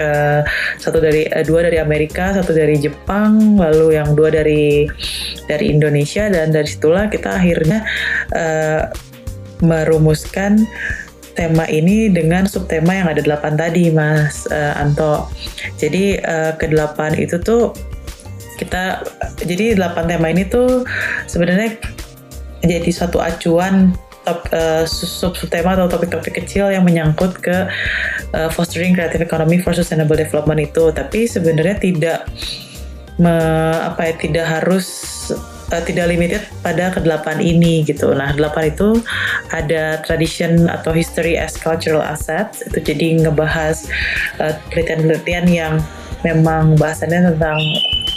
uh, 0.00 0.40
satu 0.80 0.98
dari 0.98 1.28
uh, 1.28 1.44
dua 1.44 1.68
dari 1.68 1.78
Amerika, 1.78 2.32
satu 2.32 2.56
dari 2.56 2.80
Jepang, 2.80 3.60
lalu 3.60 4.00
yang 4.00 4.16
dua 4.16 4.32
dari 4.32 4.88
dari 5.46 5.68
Indonesia 5.68 6.32
dan 6.32 6.50
dari 6.50 6.68
situlah 6.68 7.12
kita 7.12 7.36
akhirnya 7.36 7.84
uh, 8.32 9.11
merumuskan 9.62 10.66
tema 11.32 11.64
ini 11.72 12.12
dengan 12.12 12.44
subtema 12.44 12.92
yang 12.92 13.08
ada 13.08 13.24
delapan 13.24 13.56
tadi, 13.56 13.88
Mas 13.88 14.44
uh, 14.52 14.76
Anto. 14.76 15.32
Jadi 15.80 16.20
uh, 16.20 16.52
ke 16.60 16.68
delapan 16.68 17.16
itu 17.16 17.40
tuh 17.40 17.72
kita 18.60 19.02
jadi 19.42 19.74
delapan 19.74 20.06
tema 20.06 20.28
ini 20.30 20.46
tuh 20.46 20.86
sebenarnya 21.26 21.80
jadi 22.62 22.90
suatu 22.94 23.18
acuan 23.18 23.96
top 24.22 24.46
uh, 24.54 24.86
sub 24.86 25.34
subtema 25.34 25.74
atau 25.74 25.90
topik-topik 25.90 26.38
kecil 26.38 26.70
yang 26.70 26.86
menyangkut 26.86 27.42
ke 27.42 27.66
uh, 28.36 28.48
fostering 28.54 28.94
creative 28.94 29.24
economy 29.24 29.58
for 29.58 29.74
sustainable 29.74 30.14
development 30.14 30.62
itu. 30.62 30.94
Tapi 30.94 31.26
sebenarnya 31.26 31.76
tidak 31.82 32.18
me, 33.18 33.34
apa 33.82 34.12
ya 34.12 34.14
tidak 34.20 34.46
harus 34.46 34.86
uh, 35.72 35.82
tidak 35.82 36.12
limited 36.12 36.44
pada 36.60 36.92
kedelapan 36.92 37.40
ini 37.40 37.82
gitu. 37.82 38.12
Nah, 38.12 38.36
delapan 38.36 38.70
itu 38.70 39.00
ada 39.50 39.98
tradition 40.04 40.68
atau 40.68 40.92
history 40.92 41.40
as 41.40 41.56
cultural 41.56 42.04
assets. 42.04 42.60
Itu 42.68 42.78
jadi 42.84 43.24
ngebahas 43.24 43.88
uh, 44.38 44.54
penelitian-penelitian 44.70 45.46
yang 45.48 45.74
memang 46.22 46.78
bahasannya 46.78 47.34
tentang 47.34 47.58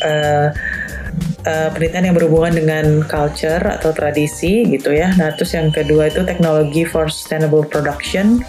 uh, 0.06 0.48
uh, 1.46 1.70
penelitian 1.72 2.12
yang 2.12 2.16
berhubungan 2.18 2.54
dengan 2.58 2.86
culture 3.06 3.62
atau 3.62 3.94
tradisi 3.94 4.66
gitu 4.68 4.92
ya. 4.92 5.14
Nah, 5.16 5.34
terus 5.38 5.54
yang 5.54 5.70
kedua 5.72 6.10
itu 6.10 6.26
teknologi 6.26 6.84
for 6.84 7.08
sustainable 7.08 7.64
production. 7.64 8.42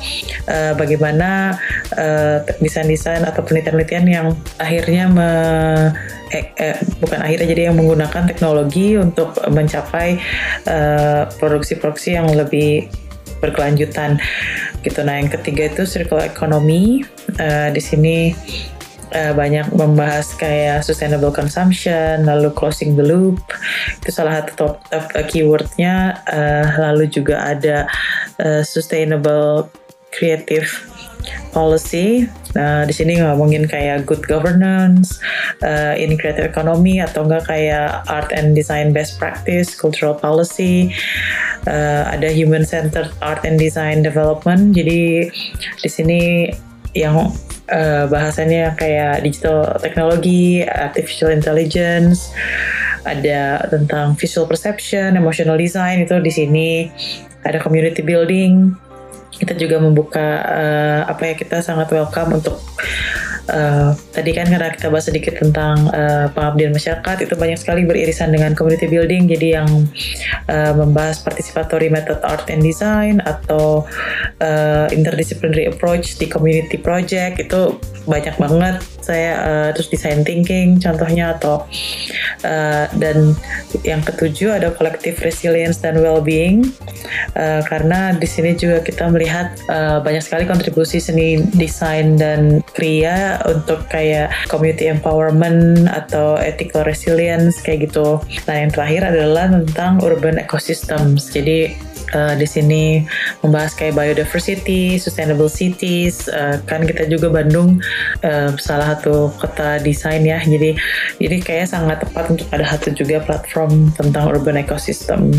Uh, 0.48 0.72
bagaimana 0.74 1.60
uh, 1.94 2.42
desain-desain 2.58 3.22
atau 3.22 3.44
penelitian-penelitian 3.44 4.06
yang 4.08 4.26
akhirnya 4.58 5.04
me, 5.06 5.30
eh, 6.32 6.50
eh, 6.58 6.76
bukan 6.98 7.22
akhirnya 7.22 7.46
jadi 7.52 7.62
yang 7.70 7.76
menggunakan 7.78 8.26
teknologi 8.26 8.98
untuk 8.98 9.36
mencapai 9.46 10.18
produksi-produksi 11.38 12.16
uh, 12.16 12.24
yang 12.24 12.26
lebih 12.34 12.90
berkelanjutan 13.38 14.18
gitu. 14.80 15.00
Nah, 15.04 15.20
yang 15.20 15.30
ketiga 15.30 15.68
itu 15.68 15.84
circular 15.84 16.26
economy. 16.26 17.04
Uh, 17.36 17.68
di 17.74 17.82
sini 17.82 18.32
uh, 19.16 19.32
banyak 19.32 19.72
membahas 19.72 20.36
kayak 20.36 20.84
sustainable 20.84 21.32
consumption, 21.32 22.28
lalu 22.28 22.52
closing 22.52 22.92
the 22.92 23.02
loop 23.02 23.40
itu 24.04 24.12
salah 24.12 24.44
satu 24.44 24.52
top, 24.54 24.74
top 24.92 25.06
uh, 25.16 25.24
keywordnya. 25.24 26.20
Uh, 26.28 26.68
lalu 26.76 27.08
juga 27.08 27.56
ada 27.56 27.88
uh, 28.44 28.60
sustainable 28.60 29.72
creative 30.12 30.68
policy. 31.50 32.28
Nah, 32.56 32.88
di 32.88 32.94
sini 32.96 33.20
ngomongin 33.20 33.68
kayak 33.68 34.08
good 34.08 34.24
governance, 34.24 35.20
uh, 35.60 35.92
in 35.96 36.16
creative 36.16 36.48
economy 36.48 37.04
atau 37.04 37.28
enggak 37.28 37.48
kayak 37.48 38.04
art 38.08 38.32
and 38.32 38.56
design 38.56 38.96
best 38.96 39.20
practice, 39.20 39.76
cultural 39.76 40.16
policy, 40.16 40.92
uh, 41.68 42.08
ada 42.08 42.32
human 42.32 42.64
centered 42.64 43.12
art 43.20 43.44
and 43.44 43.60
design 43.60 44.00
development. 44.00 44.72
Jadi 44.72 45.28
di 45.84 45.90
sini 45.90 46.48
yang 46.96 47.28
uh, 47.70 48.04
bahasannya 48.10 48.74
kayak 48.78 49.22
digital 49.22 49.78
teknologi, 49.82 50.62
artificial 50.62 51.30
intelligence, 51.30 52.30
ada 53.06 53.62
tentang 53.70 54.18
visual 54.18 54.50
perception, 54.50 55.14
emotional 55.14 55.54
design 55.58 56.02
itu 56.02 56.18
di 56.18 56.32
sini, 56.32 56.70
ada 57.46 57.62
community 57.62 58.02
building. 58.02 58.74
Kita 59.36 59.52
juga 59.52 59.76
membuka 59.78 60.40
uh, 60.42 61.00
apa 61.06 61.22
ya 61.28 61.34
kita 61.36 61.60
sangat 61.60 61.92
welcome 61.92 62.40
untuk 62.40 62.56
uh, 63.50 63.94
tadi 64.12 64.30
kan 64.34 64.46
karena 64.50 64.70
kita 64.72 64.88
bahas 64.90 65.06
sedikit 65.06 65.38
tentang 65.38 65.90
uh, 65.90 66.26
pengabdian 66.32 66.74
masyarakat 66.74 67.16
itu 67.26 67.34
banyak 67.34 67.58
sekali 67.58 67.82
beririsan 67.86 68.34
dengan 68.34 68.54
community 68.54 68.86
building. 68.90 69.30
Jadi 69.30 69.48
yang 69.54 69.68
uh, 70.50 70.72
membahas 70.74 71.22
participatory 71.22 71.90
method 71.90 72.18
art 72.22 72.46
and 72.50 72.62
design 72.62 73.22
atau 73.24 73.86
uh, 74.42 74.86
interdisciplinary 74.90 75.70
approach 75.70 76.18
di 76.18 76.26
community 76.30 76.78
project 76.78 77.42
itu 77.42 77.78
banyak 78.06 78.34
banget. 78.38 78.80
Saya 79.02 79.30
uh, 79.38 79.68
terus 79.74 79.90
design 79.90 80.22
thinking 80.26 80.78
contohnya 80.82 81.38
atau 81.38 81.66
uh, 82.42 82.86
dan 82.98 83.34
yang 83.82 84.02
ketujuh 84.02 84.54
ada 84.54 84.74
collective 84.74 85.18
resilience 85.22 85.82
dan 85.82 85.98
well-being. 85.98 86.66
Uh, 87.34 87.62
karena 87.66 88.14
di 88.16 88.26
sini 88.26 88.54
juga 88.58 88.82
kita 88.82 89.10
melihat 89.10 89.54
uh, 89.70 89.98
banyak 90.02 90.22
sekali 90.22 90.46
kontribusi 90.46 90.98
seni 90.98 91.42
desain 91.54 92.18
dan 92.18 92.62
untuk 93.44 93.84
kayak 93.92 94.32
community 94.48 94.88
empowerment 94.88 95.90
atau 95.92 96.40
ethical 96.40 96.86
resilience 96.86 97.60
kayak 97.60 97.90
gitu. 97.90 98.22
Nah 98.48 98.56
yang 98.64 98.70
terakhir 98.72 99.12
adalah 99.12 99.52
tentang 99.52 100.00
urban 100.00 100.40
ecosystems. 100.40 101.28
Jadi 101.28 101.76
uh, 102.14 102.34
di 102.38 102.46
sini 102.46 103.02
membahas 103.42 103.74
kayak 103.74 103.96
biodiversity, 103.96 105.00
sustainable 105.00 105.50
cities. 105.50 106.30
Uh, 106.30 106.60
kan 106.68 106.84
kita 106.84 107.08
juga 107.10 107.32
Bandung 107.32 107.82
uh, 108.22 108.50
salah 108.60 108.94
satu 108.94 109.32
kota 109.40 109.82
desain 109.82 110.22
ya. 110.22 110.38
Jadi 110.38 110.76
jadi 111.18 111.36
kayak 111.42 111.66
sangat 111.70 112.04
tepat 112.06 112.30
untuk 112.30 112.46
ada 112.52 112.64
satu 112.68 112.94
juga 112.94 113.22
platform 113.24 113.90
tentang 113.96 114.30
urban 114.30 114.60
ecosystem. 114.60 115.34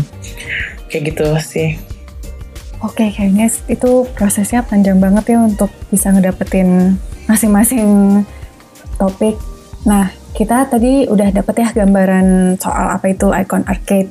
Kayak 0.88 1.14
gitu 1.14 1.28
sih. 1.40 1.70
Oke, 2.78 3.10
kayaknya 3.10 3.50
itu 3.66 4.06
prosesnya 4.14 4.62
panjang 4.62 5.02
banget 5.02 5.34
ya 5.34 5.42
untuk 5.42 5.66
bisa 5.90 6.14
ngedapetin 6.14 6.94
masing-masing 7.28 8.24
topik. 8.96 9.38
Nah, 9.86 10.10
kita 10.34 10.66
tadi 10.66 11.06
udah 11.06 11.30
dapet 11.30 11.62
ya 11.62 11.68
gambaran 11.84 12.58
soal 12.58 12.90
apa 12.90 13.12
itu 13.14 13.30
Icon 13.30 13.62
Arcade 13.68 14.10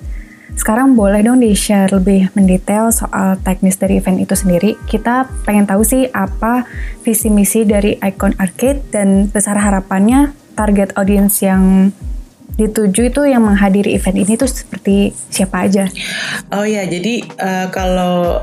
sekarang 0.57 0.97
boleh 0.97 1.21
dong 1.21 1.37
di-share 1.37 1.93
lebih 1.93 2.33
mendetail 2.33 2.89
soal 2.89 3.37
teknis 3.45 3.77
dari 3.77 4.01
event 4.01 4.17
itu 4.17 4.33
sendiri. 4.33 4.73
Kita 4.89 5.29
pengen 5.45 5.69
tahu 5.69 5.85
sih 5.85 6.09
apa 6.09 6.65
visi 7.05 7.29
misi 7.29 7.61
dari 7.61 7.93
Icon 8.01 8.33
Arcade 8.41 8.81
dan 8.89 9.29
besar 9.29 9.61
harapannya 9.61 10.33
target 10.57 10.97
audiens 10.97 11.37
yang 11.45 11.93
dituju 12.57 13.13
itu 13.13 13.21
yang 13.29 13.45
menghadiri 13.45 13.93
event 13.93 14.17
ini 14.17 14.33
tuh 14.33 14.49
seperti 14.49 15.13
siapa 15.29 15.69
aja? 15.69 15.85
Oh 16.49 16.65
ya, 16.65 16.89
jadi 16.89 17.21
uh, 17.37 17.69
kalau 17.69 18.41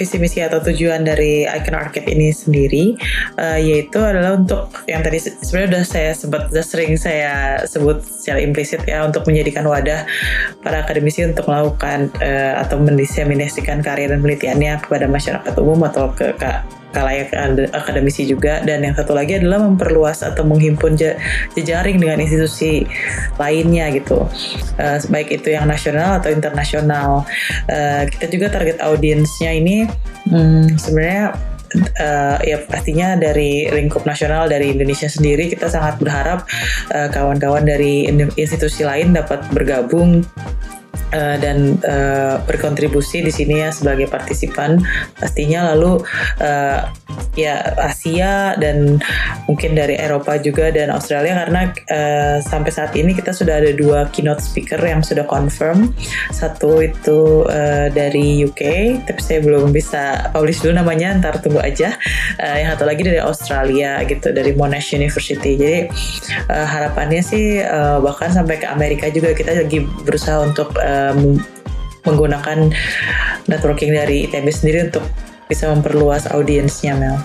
visi 0.00 0.16
misi 0.16 0.40
atau 0.40 0.64
tujuan 0.64 1.04
dari 1.04 1.44
Icon 1.44 1.76
Arcade 1.76 2.08
ini 2.08 2.32
sendiri 2.32 2.96
uh, 3.36 3.60
yaitu 3.60 4.00
adalah 4.00 4.40
untuk 4.40 4.72
yang 4.88 5.04
tadi 5.04 5.20
sebenarnya 5.20 5.68
udah 5.76 5.84
saya 5.84 6.10
sebut 6.16 6.42
sudah 6.48 6.64
sering 6.64 6.96
saya 6.96 7.60
sebut 7.68 8.00
secara 8.00 8.40
implisit 8.40 8.80
ya 8.88 9.04
untuk 9.04 9.28
menjadikan 9.28 9.68
wadah 9.68 10.08
para 10.64 10.80
akademisi 10.80 11.28
untuk 11.28 11.44
melakukan 11.44 12.08
uh, 12.24 12.64
atau 12.64 12.80
mendiseminasikan 12.80 13.84
karya 13.84 14.08
dan 14.08 14.24
penelitiannya 14.24 14.80
kepada 14.80 15.04
masyarakat 15.04 15.52
umum 15.60 15.84
atau 15.84 16.08
ke, 16.16 16.32
ke 16.40 16.79
kalayak 16.90 17.30
akademisi 17.70 18.26
juga. 18.26 18.62
Dan 18.62 18.84
yang 18.84 18.94
satu 18.94 19.14
lagi 19.14 19.38
adalah 19.38 19.62
memperluas 19.62 20.22
atau 20.22 20.42
menghimpun 20.46 20.98
jejaring 21.54 21.98
dengan 21.98 22.18
institusi 22.22 22.84
lainnya 23.38 23.90
gitu. 23.94 24.26
Uh, 24.76 24.98
baik 25.10 25.40
itu 25.40 25.54
yang 25.54 25.66
nasional 25.66 26.18
atau 26.18 26.30
internasional. 26.30 27.24
Uh, 27.70 28.06
kita 28.10 28.26
juga 28.30 28.46
target 28.50 28.78
audiensnya 28.82 29.50
ini 29.54 29.86
hmm, 30.28 30.76
sebenarnya 30.76 31.26
uh, 32.02 32.36
ya 32.42 32.58
pastinya 32.66 33.14
dari 33.14 33.70
lingkup 33.70 34.02
nasional 34.04 34.50
dari 34.50 34.74
Indonesia 34.74 35.06
sendiri 35.06 35.46
kita 35.50 35.70
sangat 35.70 36.02
berharap 36.02 36.44
kawan-kawan 36.90 37.64
uh, 37.64 37.68
dari 37.76 38.10
institusi 38.34 38.82
lain 38.82 39.14
dapat 39.14 39.46
bergabung 39.54 40.26
uh, 41.12 41.36
dan 41.38 41.78
uh, 41.82 42.42
berkontribusi 42.46 43.22
di 43.22 43.32
sini 43.34 43.62
ya 43.62 43.70
sebagai 43.74 44.06
partisipan 44.06 44.80
pastinya. 45.18 45.74
Lalu 45.74 46.02
uh, 46.42 46.80
ya 47.38 47.62
Asia 47.78 48.58
dan 48.58 48.98
mungkin 49.46 49.78
dari 49.78 49.94
Eropa 49.96 50.36
juga 50.38 50.74
dan 50.74 50.90
Australia 50.90 51.46
karena 51.46 51.70
uh, 51.70 52.36
sampai 52.42 52.70
saat 52.74 52.92
ini 52.98 53.14
kita 53.14 53.30
sudah 53.30 53.62
ada 53.62 53.70
dua 53.70 54.10
keynote 54.10 54.42
speaker 54.42 54.78
yang 54.82 55.00
sudah 55.00 55.24
confirm. 55.26 55.94
Satu 56.34 56.82
itu 56.82 57.46
uh, 57.46 57.86
dari 57.90 58.42
UK 58.42 58.62
tapi 59.06 59.20
saya 59.22 59.40
belum 59.42 59.70
bisa 59.70 60.30
publish 60.34 60.62
dulu 60.62 60.82
namanya 60.82 61.14
ntar 61.22 61.38
tunggu 61.38 61.62
aja. 61.62 61.94
Uh, 62.38 62.56
yang 62.58 62.74
satu 62.74 62.84
lagi 62.86 63.02
dari 63.06 63.22
Australia 63.22 64.02
gitu 64.06 64.34
dari 64.34 64.52
Monash 64.54 64.92
University. 64.92 65.54
Jadi 65.54 65.80
uh, 66.50 66.66
harapannya 66.66 67.22
sih 67.22 67.62
uh, 67.62 68.02
bahkan 68.02 68.34
sampai 68.34 68.58
ke 68.58 68.66
Amerika 68.66 69.06
juga 69.08 69.32
kita 69.32 69.54
lagi 69.54 69.86
berusaha 70.02 70.42
untuk 70.42 70.74
um, 70.82 71.38
menggunakan 72.04 72.72
networking 73.46 73.92
dari 73.92 74.24
ITB 74.28 74.46
sendiri 74.48 74.78
untuk 74.88 75.04
bisa 75.50 75.66
memperluas 75.74 76.30
audiensnya 76.30 76.94
Mel. 76.94 77.18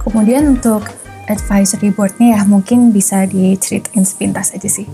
Kemudian 0.00 0.56
untuk 0.56 0.88
advisory 1.28 1.92
boardnya 1.92 2.40
ya 2.40 2.40
mungkin 2.48 2.90
bisa 2.90 3.28
diceritain 3.28 4.02
sepintas 4.08 4.56
aja 4.56 4.66
sih. 4.66 4.88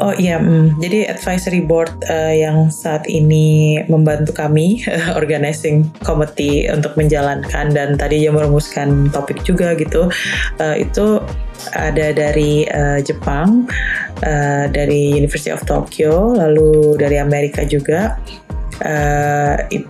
Oh 0.00 0.16
iya, 0.16 0.40
mm, 0.40 0.80
jadi 0.80 1.12
advisory 1.12 1.60
board 1.68 1.92
uh, 2.08 2.32
yang 2.32 2.72
saat 2.72 3.04
ini 3.04 3.76
membantu 3.92 4.32
kami 4.32 4.80
organizing 5.20 5.84
committee 6.00 6.64
untuk 6.72 6.96
menjalankan 6.96 7.76
dan 7.76 8.00
tadi 8.00 8.24
dia 8.24 8.32
merumuskan 8.32 9.12
topik 9.12 9.44
juga 9.44 9.76
gitu, 9.76 10.08
uh, 10.64 10.76
itu 10.80 11.20
ada 11.76 12.08
dari 12.16 12.64
uh, 12.72 13.04
Jepang, 13.04 13.68
uh, 14.24 14.64
dari 14.72 15.12
University 15.12 15.52
of 15.52 15.60
Tokyo, 15.68 16.40
lalu 16.40 16.96
dari 16.96 17.20
Amerika 17.20 17.60
juga, 17.60 18.16
uh, 18.84 19.56
it, 19.70 19.86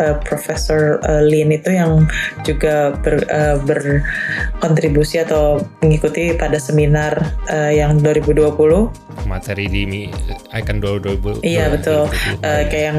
uh, 0.00 0.18
Profesor 0.22 1.02
uh, 1.04 1.22
Lin 1.22 1.52
itu 1.52 1.74
yang 1.74 2.06
juga 2.46 2.94
ber, 3.02 3.26
uh, 3.30 3.58
berkontribusi 3.62 5.22
atau 5.22 5.62
mengikuti 5.82 6.34
pada 6.34 6.58
seminar 6.58 7.36
uh, 7.50 7.72
yang 7.72 7.98
2020 8.00 9.06
materi 9.26 9.66
di 9.66 10.12
Icon 10.52 10.78
2020 10.78 11.40
iya 11.42 11.72
betul. 11.72 12.06
Uh, 12.44 12.62
kayak 12.68 12.84
yang 12.94 12.98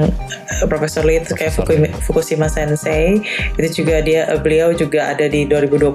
Profesor 0.66 1.06
Lin 1.06 1.22
itu 1.24 1.38
kayak 1.38 1.54
Fukushima, 1.54 1.88
Fukushima 2.02 2.48
Sensei. 2.50 3.22
Itu 3.56 3.84
juga 3.84 4.02
dia 4.02 4.26
uh, 4.28 4.42
beliau 4.42 4.74
juga 4.74 5.14
ada 5.14 5.30
di 5.30 5.46
2020 5.46 5.94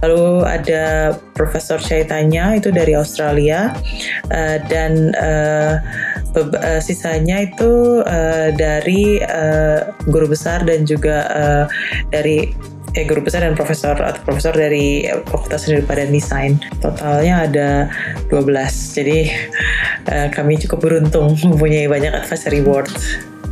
lalu 0.00 0.24
ada 0.46 1.14
Profesor 1.34 1.82
Chaitanya 1.82 2.54
itu 2.54 2.70
dari 2.70 2.94
Australia. 2.94 3.74
Uh, 4.30 4.62
dan 4.70 5.12
uh, 5.18 5.82
uh, 6.38 6.80
sisanya 6.80 7.50
itu 7.50 8.02
uh, 8.06 8.53
dari 8.54 9.20
uh, 9.20 9.92
guru 10.08 10.30
besar 10.30 10.62
dan 10.62 10.86
juga 10.86 11.26
uh, 11.30 11.64
dari 12.10 12.50
eh, 12.94 13.04
guru 13.04 13.26
besar 13.26 13.42
dan 13.42 13.58
profesor 13.58 13.98
atau 13.98 14.20
profesor 14.22 14.54
dari 14.54 15.04
Fakultas 15.26 15.66
Seni 15.66 15.82
Rupa 15.82 15.98
dan 15.98 16.14
Desain. 16.14 16.52
Totalnya 16.78 17.50
ada 17.50 17.68
12. 18.30 18.96
Jadi 18.96 19.18
uh, 20.08 20.28
kami 20.30 20.58
cukup 20.62 20.78
beruntung 20.82 21.34
mempunyai 21.50 21.90
banyak 21.90 22.14
advisory 22.14 22.62
board. 22.62 22.88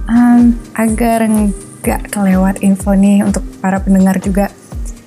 Um, 0.06 0.58
agar 0.74 1.26
nggak 1.26 2.14
kelewat 2.14 2.62
info 2.62 2.94
nih 2.94 3.26
untuk 3.26 3.42
para 3.58 3.82
pendengar 3.82 4.18
juga 4.22 4.50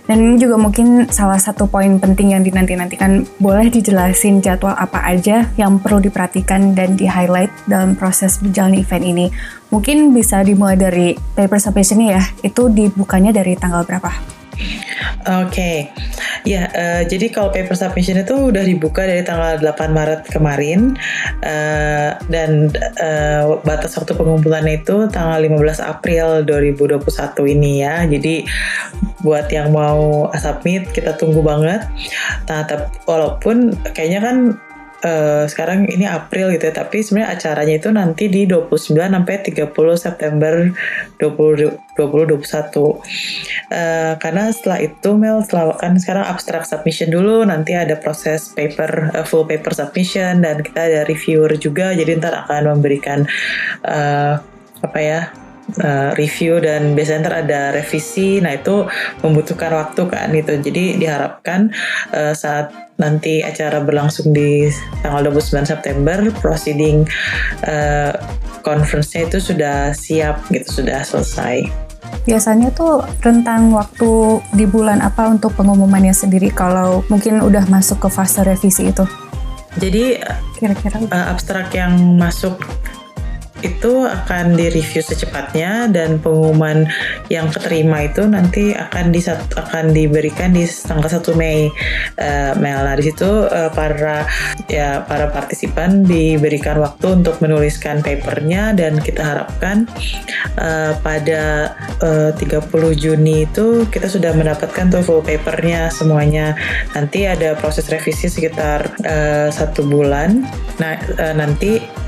dan 0.05 0.21
ini 0.21 0.37
juga 0.37 0.61
mungkin 0.61 1.09
salah 1.09 1.41
satu 1.41 1.65
poin 1.65 1.97
penting 1.97 2.37
yang 2.37 2.45
dinanti-nantikan. 2.45 3.25
Boleh 3.41 3.73
dijelasin 3.73 4.37
jadwal 4.37 4.77
apa 4.77 5.01
aja 5.01 5.49
yang 5.57 5.81
perlu 5.81 5.97
diperhatikan 5.97 6.77
dan 6.77 6.93
di-highlight 6.93 7.49
dalam 7.65 7.97
proses 7.97 8.37
berjalan 8.37 8.77
event 8.77 9.01
ini. 9.01 9.25
Mungkin 9.73 10.13
bisa 10.13 10.45
dimulai 10.45 10.77
dari 10.77 11.17
paper 11.33 11.57
submission 11.57 12.05
ya, 12.05 12.21
itu 12.45 12.69
dibukanya 12.69 13.33
dari 13.33 13.57
tanggal 13.57 13.81
berapa? 13.81 14.44
Oke, 15.25 15.49
okay. 15.49 15.77
ya 16.45 16.69
uh, 16.69 17.01
jadi 17.03 17.33
kalau 17.33 17.49
paper 17.49 17.73
submission 17.73 18.21
itu 18.21 18.53
udah 18.53 18.61
dibuka 18.61 19.03
dari 19.03 19.25
tanggal 19.25 19.57
8 19.57 19.89
Maret 19.89 20.21
kemarin 20.29 20.93
uh, 21.41 22.13
dan 22.29 22.69
uh, 23.01 23.57
batas 23.65 23.97
waktu 23.97 24.13
pengumpulannya 24.13 24.85
itu 24.85 25.09
tanggal 25.09 25.41
15 25.41 25.81
April 25.81 26.27
2021 26.45 27.01
ini 27.57 27.71
ya. 27.81 28.05
Jadi 28.05 28.45
buat 29.25 29.49
yang 29.49 29.73
mau 29.73 30.29
submit 30.37 30.93
kita 30.93 31.17
tunggu 31.17 31.41
banget. 31.41 31.81
Nah, 32.45 32.61
walaupun 33.09 33.73
kayaknya 33.91 34.21
kan 34.21 34.37
uh, 35.03 35.43
sekarang 35.49 35.89
ini 35.91 36.07
April 36.07 36.53
gitu 36.55 36.69
ya, 36.69 36.73
tapi 36.75 37.03
sebenarnya 37.03 37.35
acaranya 37.35 37.75
itu 37.75 37.89
nanti 37.91 38.31
di 38.31 38.47
29 38.47 38.95
sampai 38.95 39.35
30 39.43 39.73
September 39.97 40.53
20, 41.19 41.97
2021. 41.99 42.39
Uh, 42.77 42.95
karena 44.21 44.43
setelah 44.53 44.79
itu 44.79 45.09
Mel 45.17 45.41
setelah 45.43 45.75
kan 45.75 45.97
sekarang 45.99 46.25
abstract 46.27 46.69
submission 46.69 47.11
dulu, 47.11 47.43
nanti 47.43 47.75
ada 47.75 47.99
proses 47.99 48.53
paper 48.55 49.11
uh, 49.11 49.25
full 49.27 49.43
paper 49.43 49.75
submission 49.75 50.45
dan 50.45 50.63
kita 50.63 50.87
ada 50.87 51.01
reviewer 51.03 51.51
juga, 51.59 51.91
jadi 51.91 52.15
ntar 52.21 52.47
akan 52.47 52.77
memberikan 52.79 53.27
uh, 53.83 54.39
apa 54.83 54.99
ya 55.01 55.44
uh, 55.81 56.11
review 56.15 56.61
dan 56.61 56.93
biasanya 56.93 57.29
ntar 57.29 57.35
ada 57.47 57.61
revisi. 57.75 58.39
Nah 58.41 58.55
itu 58.55 58.85
membutuhkan 59.25 59.71
waktu 59.73 60.01
kan 60.07 60.27
gitu. 60.31 60.53
Jadi 60.61 60.99
diharapkan 61.01 61.73
uh, 62.13 62.33
saat 62.35 62.71
nanti 62.95 63.43
acara 63.43 63.83
berlangsung 63.83 64.31
di 64.31 64.71
tanggal 65.03 65.27
29 65.27 65.67
September 65.67 66.17
proceeding 66.39 67.03
uh, 67.67 68.15
conference-nya 68.63 69.27
itu 69.27 69.37
sudah 69.43 69.91
siap 69.91 70.41
gitu 70.49 70.81
sudah 70.81 71.03
selesai. 71.03 71.67
Biasanya 72.25 72.73
tuh 72.73 73.05
rentang 73.21 73.69
waktu 73.75 74.41
di 74.57 74.65
bulan 74.65 75.03
apa 75.03 75.29
untuk 75.29 75.53
pengumumannya 75.53 76.15
sendiri 76.15 76.49
kalau 76.49 77.05
mungkin 77.11 77.43
udah 77.43 77.67
masuk 77.69 78.01
ke 78.01 78.09
fase 78.09 78.41
revisi 78.41 78.89
itu? 78.89 79.05
Jadi 79.75 80.17
kira-kira 80.55 81.03
uh, 81.11 81.35
abstrak 81.35 81.75
yang 81.75 82.15
masuk 82.15 82.57
itu 83.65 84.05
akan 84.05 84.53
direview 84.53 85.01
secepatnya 85.01 85.89
dan 85.89 86.21
pengumuman 86.21 86.85
yang 87.33 87.49
keterima 87.49 88.05
itu 88.05 88.23
nanti 88.29 88.77
akan 88.77 89.09
di 89.09 89.21
akan 89.25 89.85
diberikan 89.91 90.53
di 90.53 90.69
tanggal 90.69 91.09
1 91.09 91.25
Mei 91.33 91.67
uh, 92.21 92.53
Mel. 92.61 92.79
Nah, 92.85 92.95
di 92.95 93.03
situ 93.09 93.25
uh, 93.25 93.71
para 93.73 94.29
ya 94.69 95.01
para 95.03 95.33
partisipan 95.33 96.05
diberikan 96.05 96.77
waktu 96.77 97.21
untuk 97.21 97.41
menuliskan 97.41 98.05
papernya 98.05 98.77
dan 98.77 99.01
kita 99.01 99.25
harapkan 99.25 99.89
uh, 100.61 100.93
pada 101.01 101.73
uh, 102.05 102.31
30 102.37 102.61
Juni 102.95 103.49
itu 103.49 103.89
kita 103.89 104.05
sudah 104.05 104.31
mendapatkan 104.37 104.85
tuh 104.93 105.01
full 105.01 105.21
papernya 105.25 105.89
semuanya. 105.89 106.53
Nanti 106.93 107.25
ada 107.25 107.57
proses 107.57 107.89
revisi 107.89 108.29
sekitar 108.29 108.93
uh, 109.01 109.49
satu 109.49 109.81
bulan. 109.87 110.45
Nah, 110.77 110.93
uh, 111.17 111.33
nanti 111.33 112.04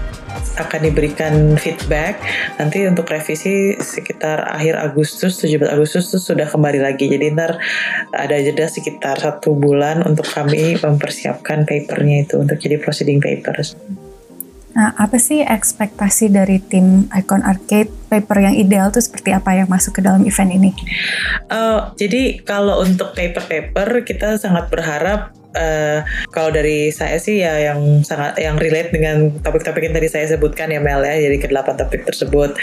akan 0.57 0.79
diberikan 0.89 1.57
feedback 1.57 2.19
nanti 2.57 2.85
untuk 2.85 3.09
revisi 3.09 3.77
sekitar 3.77 4.47
akhir 4.47 4.77
Agustus 4.79 5.41
17 5.41 5.69
Agustus 5.69 6.09
itu 6.09 6.19
sudah 6.33 6.47
kembali 6.49 6.81
lagi 6.81 7.09
jadi 7.09 7.33
ntar 7.33 7.61
ada 8.13 8.37
jeda 8.39 8.65
sekitar 8.69 9.19
satu 9.19 9.53
bulan 9.53 10.05
untuk 10.05 10.25
kami 10.25 10.77
mempersiapkan 10.79 11.67
papernya 11.67 12.23
itu 12.25 12.39
untuk 12.39 12.57
jadi 12.57 12.79
proceeding 12.81 13.21
papers. 13.21 13.77
Nah, 14.77 14.93
apa 14.93 15.17
sih 15.17 15.41
ekspektasi 15.41 16.29
dari 16.29 16.61
tim 16.61 17.09
Icon 17.09 17.41
Arcade 17.41 17.89
paper 18.13 18.37
yang 18.45 18.53
ideal 18.53 18.93
tuh 18.93 19.01
seperti 19.01 19.33
apa 19.33 19.57
yang 19.57 19.65
masuk 19.65 19.97
ke 19.97 20.01
dalam 20.05 20.21
event 20.21 20.53
ini? 20.53 20.69
Uh, 21.49 21.89
jadi 21.97 22.45
kalau 22.45 22.85
untuk 22.85 23.17
paper-paper 23.17 24.05
kita 24.05 24.37
sangat 24.37 24.69
berharap 24.69 25.33
uh, 25.57 26.05
kalau 26.29 26.53
dari 26.53 26.93
saya 26.93 27.17
sih 27.17 27.41
ya 27.41 27.73
yang 27.73 28.05
sangat 28.05 28.37
yang 28.37 28.61
relate 28.61 28.93
dengan 28.93 29.33
topik-topik 29.41 29.89
yang 29.89 29.95
tadi 29.97 30.07
saya 30.07 30.29
sebutkan 30.29 30.69
ya 30.69 30.77
Mel 30.77 31.01
ya. 31.01 31.17
Jadi 31.17 31.37
ke 31.41 31.47
delapan 31.49 31.75
topik 31.75 32.05
tersebut. 32.05 32.53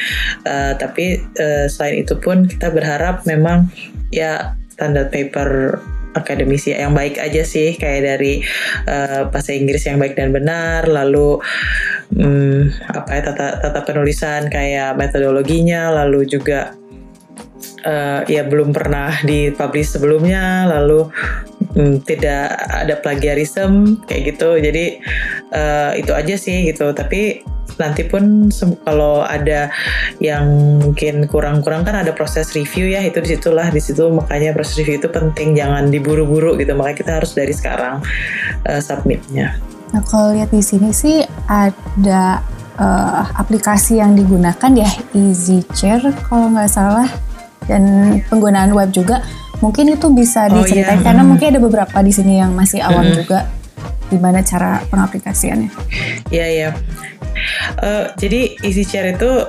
Uh, 0.47 0.73
tapi 0.79 1.19
uh, 1.43 1.67
selain 1.67 2.07
itu 2.07 2.15
pun 2.23 2.47
kita 2.47 2.71
berharap 2.71 3.27
memang 3.27 3.69
ya 4.15 4.55
standar 4.71 5.11
paper 5.11 5.79
akademisi 6.15 6.71
yang 6.71 6.95
baik 6.95 7.19
aja 7.19 7.43
sih. 7.43 7.75
Kayak 7.75 8.17
dari 8.17 8.41
uh, 8.87 9.29
bahasa 9.29 9.51
Inggris 9.51 9.85
yang 9.85 9.99
baik 9.99 10.15
dan 10.15 10.31
benar 10.31 10.87
lalu 10.87 11.43
um, 12.15 12.71
apa 12.95 13.11
ya 13.19 13.23
tata 13.27 13.59
tata 13.59 13.81
penulisan 13.83 14.47
kayak 14.47 14.95
metodologinya 14.95 15.91
lalu 15.91 16.25
juga 16.31 16.79
uh, 17.85 18.21
ya 18.27 18.43
belum 18.47 18.73
pernah 18.73 19.13
dipublish 19.23 19.95
sebelumnya 19.97 20.69
lalu 20.69 21.09
um, 21.77 22.01
tidak 22.03 22.57
ada 22.71 22.99
plagiarisme 23.01 24.01
kayak 24.09 24.35
gitu. 24.35 24.59
Jadi 24.59 25.01
uh, 25.53 25.93
itu 25.97 26.13
aja 26.13 26.35
sih 26.35 26.69
gitu. 26.69 26.91
Tapi 26.93 27.45
nanti 27.75 28.07
pun 28.07 28.55
kalau 28.87 29.27
ada 29.27 29.67
yang 30.23 30.47
mungkin 30.79 31.27
kurang-kurang 31.27 31.83
kan 31.83 32.07
ada 32.07 32.15
proses 32.15 32.55
review 32.55 32.87
ya 32.87 33.03
itu 33.03 33.19
di 33.19 33.35
situlah 33.35 33.67
di 33.75 33.83
situ 33.83 34.07
makanya 34.15 34.55
proses 34.55 34.79
review 34.79 35.03
itu 35.03 35.11
penting. 35.11 35.59
Jangan 35.59 35.91
diburu-buru 35.91 36.57
gitu. 36.59 36.73
Makanya 36.75 36.97
kita 36.97 37.13
harus 37.23 37.33
dari 37.35 37.55
sekarang 37.55 38.01
uh, 38.69 38.81
submitnya. 38.81 39.59
Nah 39.95 40.03
kalau 40.11 40.35
lihat 40.35 40.51
di 40.51 40.59
sini 40.59 40.91
sih 40.91 41.23
ada 41.47 42.43
uh, 42.79 43.27
aplikasi 43.39 43.99
yang 44.03 44.15
digunakan 44.15 44.71
ya 44.75 44.91
Easy 45.15 45.63
Chair 45.75 46.01
kalau 46.27 46.51
nggak 46.51 46.71
salah 46.71 47.09
dan 47.65 48.17
penggunaan 48.29 48.73
web 48.77 48.93
juga 48.93 49.25
mungkin 49.63 49.97
itu 49.97 50.13
bisa 50.13 50.51
diceritain 50.53 51.01
oh, 51.01 51.03
iya. 51.03 51.07
karena 51.07 51.23
mungkin 51.25 51.47
ada 51.57 51.61
beberapa 51.63 51.97
di 52.05 52.13
sini 52.13 52.43
yang 52.43 52.53
masih 52.53 52.85
awam 52.85 53.09
hmm. 53.09 53.17
juga 53.25 53.49
gimana 54.13 54.45
cara 54.45 54.85
pengaplikasiannya. 54.93 55.71
Iya 56.29 56.47
iya. 56.47 56.71
Uh, 57.81 58.13
jadi 58.21 58.61
Easy 58.63 58.85
Chair 58.85 59.17
itu 59.17 59.49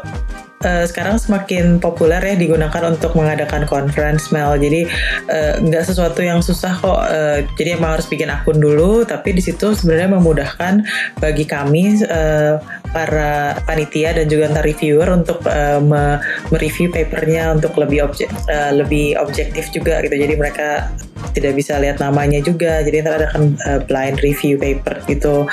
uh, 0.66 0.84
sekarang 0.88 1.20
semakin 1.22 1.78
populer 1.78 2.24
ya 2.24 2.36
digunakan 2.40 2.90
untuk 2.90 3.14
mengadakan 3.14 3.68
conference 3.70 4.34
mail. 4.34 4.58
Jadi 4.58 4.90
uh, 5.30 5.62
nggak 5.62 5.84
sesuatu 5.86 6.24
yang 6.24 6.40
susah 6.42 6.74
kok. 6.80 7.02
Uh, 7.06 7.46
jadi 7.60 7.78
emang 7.78 8.00
harus 8.00 8.08
bikin 8.10 8.32
akun 8.32 8.58
dulu, 8.58 9.06
tapi 9.06 9.36
di 9.36 9.44
situ 9.44 9.76
sebenarnya 9.76 10.18
memudahkan 10.18 10.82
bagi 11.22 11.46
kami 11.46 12.02
uh, 12.08 12.58
para 12.96 13.60
panitia 13.68 14.16
dan 14.16 14.32
juga 14.32 14.48
antar 14.48 14.64
reviewer 14.64 15.12
untuk 15.12 15.44
uh, 15.52 15.84
mereview 16.48 16.88
papernya 16.88 17.52
untuk 17.52 17.76
lebih 17.76 18.08
objek 18.08 18.32
uh, 18.48 18.72
lebih 18.72 19.20
objektif 19.20 19.68
juga 19.76 20.00
gitu. 20.00 20.16
Jadi 20.16 20.40
mereka 20.40 20.88
tidak 21.36 21.60
bisa 21.60 21.76
lihat 21.76 22.00
namanya 22.00 22.40
juga. 22.40 22.80
Jadi 22.80 23.04
ntar 23.04 23.20
ada 23.20 23.28
kan 23.36 23.60
uh, 23.68 23.84
blind 23.84 24.24
review 24.24 24.56
paper 24.56 25.04
gitu. 25.12 25.44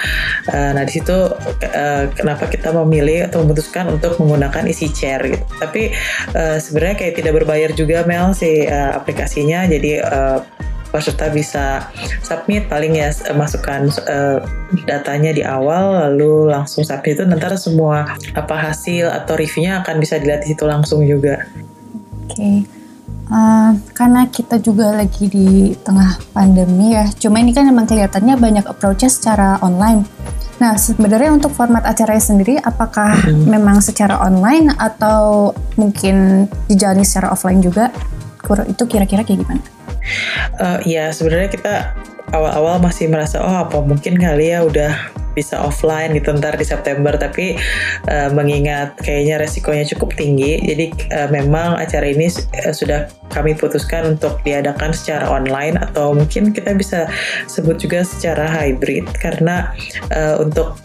Uh, 0.54 0.70
nah 0.70 0.86
di 0.86 0.92
situ 0.94 1.34
uh, 1.74 2.04
kenapa 2.14 2.46
kita 2.46 2.70
memilih 2.70 3.26
atau 3.26 3.42
memutuskan 3.42 3.90
untuk 3.90 4.14
menggunakan 4.22 4.62
isi 4.70 4.86
chair 4.94 5.18
gitu. 5.26 5.42
Tapi 5.58 5.90
uh, 6.38 6.62
sebenarnya 6.62 6.96
kayak 7.02 7.14
tidak 7.18 7.42
berbayar 7.42 7.70
juga 7.74 8.06
Mel 8.06 8.30
si 8.38 8.70
uh, 8.70 8.94
aplikasinya. 8.94 9.66
Jadi 9.66 9.98
uh, 9.98 10.38
peserta 10.92 11.32
bisa 11.32 11.88
submit 12.20 12.68
paling 12.68 13.00
ya 13.00 13.08
masukkan 13.32 13.88
uh, 14.04 14.44
datanya 14.84 15.32
di 15.32 15.40
awal 15.40 15.96
lalu 16.06 16.52
langsung 16.52 16.84
submit 16.84 17.16
itu 17.16 17.24
nanti 17.24 17.56
semua 17.56 18.12
apa 18.36 18.54
hasil 18.54 19.08
atau 19.08 19.34
reviewnya 19.40 19.80
akan 19.80 19.96
bisa 19.96 20.20
dilihat 20.20 20.44
di 20.44 20.52
situ 20.52 20.68
langsung 20.68 21.00
juga. 21.08 21.48
Oke. 22.28 22.36
Okay. 22.36 22.56
Uh, 23.32 23.72
karena 23.96 24.28
kita 24.28 24.60
juga 24.60 24.92
lagi 24.92 25.24
di 25.24 25.72
tengah 25.80 26.20
pandemi 26.36 26.92
ya, 26.92 27.08
cuma 27.16 27.40
ini 27.40 27.56
kan 27.56 27.64
memang 27.64 27.88
kelihatannya 27.88 28.36
banyak 28.36 28.68
approach 28.68 29.08
secara 29.08 29.56
online. 29.64 30.04
Nah, 30.60 30.76
sebenarnya 30.76 31.32
untuk 31.32 31.48
format 31.56 31.80
acaranya 31.82 32.20
sendiri, 32.20 32.60
apakah 32.60 33.16
hmm. 33.24 33.48
memang 33.48 33.80
secara 33.80 34.20
online 34.20 34.76
atau 34.76 35.56
mungkin 35.80 36.44
dijalani 36.68 37.08
secara 37.08 37.32
offline 37.32 37.64
juga? 37.64 37.88
Itu 38.68 38.84
kira-kira 38.84 39.24
kayak 39.24 39.48
gimana? 39.48 39.62
Uh, 40.58 40.82
ya 40.82 41.14
sebenarnya 41.14 41.48
kita 41.50 41.74
awal-awal 42.34 42.82
masih 42.82 43.06
merasa 43.06 43.38
oh 43.38 43.56
apa 43.68 43.78
mungkin 43.84 44.18
kali 44.18 44.50
ya 44.50 44.66
udah 44.66 45.21
bisa 45.32 45.60
offline 45.60 46.12
gitu 46.16 46.32
ntar 46.36 46.56
di 46.56 46.66
September. 46.66 47.16
Tapi 47.16 47.56
uh, 48.08 48.30
mengingat 48.32 49.00
kayaknya 49.00 49.42
resikonya 49.42 49.84
cukup 49.96 50.14
tinggi 50.14 50.62
jadi 50.62 50.86
uh, 51.16 51.28
memang 51.32 51.76
acara 51.76 52.08
ini 52.08 52.28
uh, 52.28 52.72
sudah 52.72 53.08
kami 53.32 53.56
putuskan 53.56 54.16
untuk 54.16 54.44
diadakan 54.44 54.92
secara 54.92 55.24
online 55.32 55.80
atau 55.80 56.12
mungkin 56.12 56.52
kita 56.52 56.76
bisa 56.76 57.08
sebut 57.48 57.80
juga 57.80 58.04
secara 58.04 58.44
hybrid. 58.46 59.08
Karena 59.16 59.72
uh, 60.12 60.40
untuk 60.40 60.76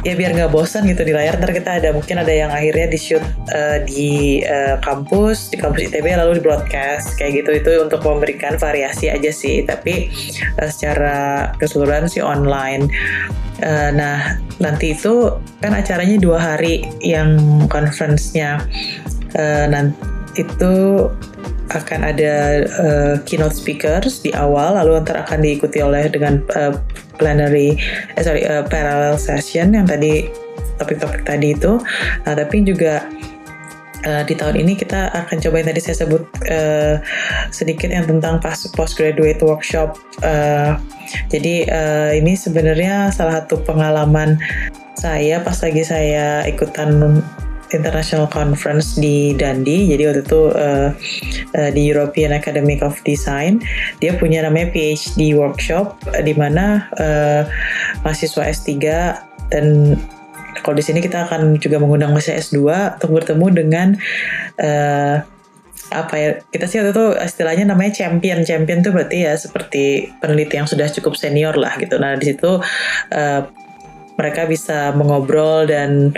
ya 0.00 0.16
biar 0.16 0.32
nggak 0.32 0.52
bosan 0.52 0.88
gitu 0.88 1.04
di 1.04 1.12
layar 1.12 1.36
ntar 1.36 1.52
kita 1.52 1.76
ada 1.76 1.92
mungkin 1.92 2.24
ada 2.24 2.32
yang 2.32 2.48
akhirnya 2.48 2.88
di 2.88 2.96
shoot 2.96 3.20
uh, 3.52 3.84
di 3.84 4.40
uh, 4.48 4.80
kampus 4.80 5.52
di 5.52 5.60
kampus 5.60 5.92
ITB 5.92 6.16
lalu 6.16 6.40
di 6.40 6.42
broadcast 6.42 7.20
kayak 7.20 7.44
gitu. 7.44 7.50
Itu 7.60 7.70
untuk 7.84 8.00
memberikan 8.02 8.56
variasi 8.56 9.12
aja 9.12 9.30
sih. 9.30 9.62
Tapi 9.64 10.08
uh, 10.58 10.68
secara 10.68 11.52
keseluruhan 11.60 12.08
sih 12.08 12.24
online 12.24 12.88
uh, 13.62 13.90
nah 13.94 14.40
nanti 14.60 14.92
itu 14.92 15.32
kan 15.60 15.72
acaranya 15.72 16.16
dua 16.20 16.38
hari 16.38 16.84
yang 17.00 17.36
conference-nya. 17.68 18.60
Uh, 19.36 19.64
nanti 19.70 19.96
itu 20.38 21.06
akan 21.70 22.00
ada 22.02 22.66
uh, 22.66 23.14
keynote 23.22 23.54
speakers 23.54 24.18
di 24.26 24.34
awal 24.34 24.74
lalu 24.74 24.98
nanti 24.98 25.14
akan 25.14 25.38
diikuti 25.38 25.78
oleh 25.78 26.10
dengan 26.10 26.42
uh, 26.58 26.74
plenary 27.14 27.78
eh 28.18 28.22
sorry 28.26 28.42
uh, 28.42 28.66
parallel 28.66 29.14
session 29.14 29.70
yang 29.78 29.86
tadi 29.86 30.26
topik-topik 30.80 31.22
tadi 31.22 31.54
itu. 31.54 31.78
Nah 32.26 32.34
tapi 32.34 32.64
juga 32.66 33.04
uh, 34.06 34.22
di 34.24 34.34
tahun 34.36 34.60
ini 34.60 34.76
kita 34.76 35.12
akan 35.12 35.36
coba 35.40 35.54
yang 35.60 35.68
tadi 35.72 35.80
saya 35.80 35.96
sebut 36.06 36.22
uh, 36.48 36.96
sedikit 37.50 37.88
yang 37.90 38.06
tentang 38.06 38.40
postgraduate 38.76 39.40
workshop. 39.42 39.98
Uh, 40.22 40.76
jadi 41.32 41.66
uh, 41.68 42.10
ini 42.14 42.38
sebenarnya 42.38 43.10
salah 43.10 43.42
satu 43.42 43.60
pengalaman 43.66 44.38
saya 44.94 45.40
pas 45.40 45.56
lagi 45.64 45.82
saya 45.82 46.44
ikutan 46.44 47.24
International 47.70 48.26
Conference 48.26 48.98
di 48.98 49.34
Dundee. 49.34 49.94
Jadi 49.94 50.02
waktu 50.06 50.22
itu 50.26 50.42
uh, 50.52 50.90
uh, 51.54 51.70
di 51.70 51.82
European 51.86 52.34
Academy 52.34 52.78
of 52.82 52.98
Design, 53.06 53.62
dia 54.02 54.14
punya 54.18 54.42
namanya 54.42 54.74
PhD 54.74 55.34
workshop 55.38 55.96
uh, 56.10 56.22
di 56.22 56.34
mana 56.34 56.90
uh, 56.98 57.42
mahasiswa 58.02 58.42
S3 58.50 58.70
dan 59.50 59.96
kalau 60.62 60.74
di 60.76 60.84
sini 60.84 60.98
kita 60.98 61.30
akan 61.30 61.56
juga 61.62 61.78
mengundang 61.78 62.10
mahasiswa 62.10 62.38
S2 62.50 62.58
untuk 62.98 63.10
bertemu 63.16 63.46
dengan 63.54 63.88
uh, 64.58 65.22
apa 65.90 66.14
ya 66.14 66.30
kita 66.54 66.70
sih 66.70 66.78
waktu 66.78 66.94
itu 66.94 67.06
istilahnya 67.18 67.64
namanya 67.66 67.90
champion 67.90 68.46
champion 68.46 68.78
tuh 68.78 68.94
berarti 68.94 69.26
ya 69.26 69.34
seperti 69.34 70.14
peneliti 70.22 70.54
yang 70.54 70.70
sudah 70.70 70.86
cukup 70.86 71.18
senior 71.18 71.58
lah 71.58 71.74
gitu 71.82 71.98
nah 71.98 72.14
di 72.14 72.30
situ 72.30 72.62
uh, 73.10 73.42
mereka 74.20 74.44
bisa 74.44 74.92
mengobrol 74.92 75.64
dan 75.64 76.12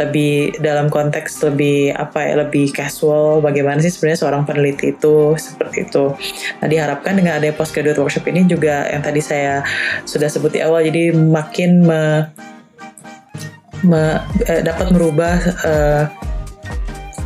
lebih 0.00 0.56
dalam 0.64 0.88
konteks 0.88 1.44
lebih 1.44 1.92
apa 1.92 2.24
ya 2.24 2.34
lebih 2.40 2.72
casual 2.72 3.44
bagaimana 3.44 3.84
sih 3.84 3.92
sebenarnya 3.92 4.24
seorang 4.24 4.42
peneliti 4.48 4.96
itu 4.96 5.36
seperti 5.36 5.84
itu. 5.84 6.16
Nah 6.64 6.66
diharapkan 6.72 7.12
dengan 7.12 7.36
ada 7.36 7.52
postgraduate 7.52 8.00
workshop 8.00 8.24
ini 8.32 8.48
juga 8.48 8.88
yang 8.88 9.04
tadi 9.04 9.20
saya 9.20 9.60
sudah 10.08 10.32
sebut 10.32 10.56
di 10.56 10.64
awal 10.64 10.88
jadi 10.88 11.12
makin 11.12 11.84
me, 11.84 12.32
me, 13.84 14.18
eh, 14.48 14.64
dapat 14.64 14.90
merubah 14.90 15.36
eh, 15.64 16.04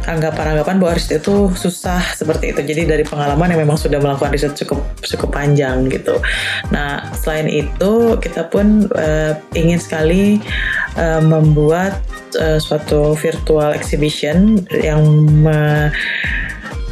anggapan-anggapan 0.09 0.81
bahwa 0.81 0.93
riset 0.97 1.21
itu 1.21 1.53
susah 1.53 2.01
seperti 2.17 2.57
itu. 2.57 2.61
Jadi 2.65 2.83
dari 2.89 3.05
pengalaman 3.05 3.53
yang 3.53 3.61
memang 3.69 3.77
sudah 3.77 4.01
melakukan 4.01 4.33
riset 4.33 4.57
cukup 4.57 4.81
cukup 5.05 5.29
panjang 5.37 5.85
gitu. 5.93 6.17
Nah 6.73 7.13
selain 7.13 7.47
itu 7.47 8.17
kita 8.17 8.49
pun 8.49 8.89
uh, 8.97 9.37
ingin 9.53 9.77
sekali 9.77 10.41
uh, 10.97 11.21
membuat 11.21 12.01
uh, 12.41 12.57
suatu 12.57 13.13
virtual 13.21 13.77
exhibition 13.77 14.65
yang 14.73 15.05
uh, 15.45 15.93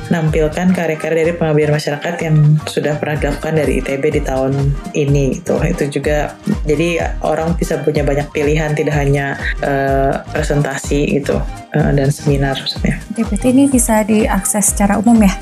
menampilkan 0.09 0.73
karya-karya 0.73 1.27
dari 1.27 1.35
pengabdian 1.35 1.73
masyarakat 1.75 2.15
yang 2.23 2.37
sudah 2.67 2.99
pernah 2.99 3.17
dilakukan 3.19 3.55
dari 3.59 3.83
ITB 3.83 4.05
di 4.15 4.23
tahun 4.23 4.53
ini 4.95 5.41
gitu. 5.41 5.59
Itu 5.63 5.85
juga 5.91 6.35
jadi 6.69 7.19
orang 7.23 7.59
bisa 7.59 7.81
punya 7.83 8.07
banyak 8.07 8.31
pilihan 8.31 8.75
tidak 8.75 8.95
hanya 8.95 9.37
uh, 9.63 10.23
presentasi 10.31 11.21
gitu 11.21 11.39
uh, 11.75 11.91
dan 11.95 12.09
seminar 12.11 12.59
maksudnya. 12.59 12.99
Ya, 13.19 13.25
berarti 13.27 13.49
ini 13.51 13.65
bisa 13.67 14.03
diakses 14.07 14.75
secara 14.75 14.99
umum 15.01 15.19
ya? 15.23 15.33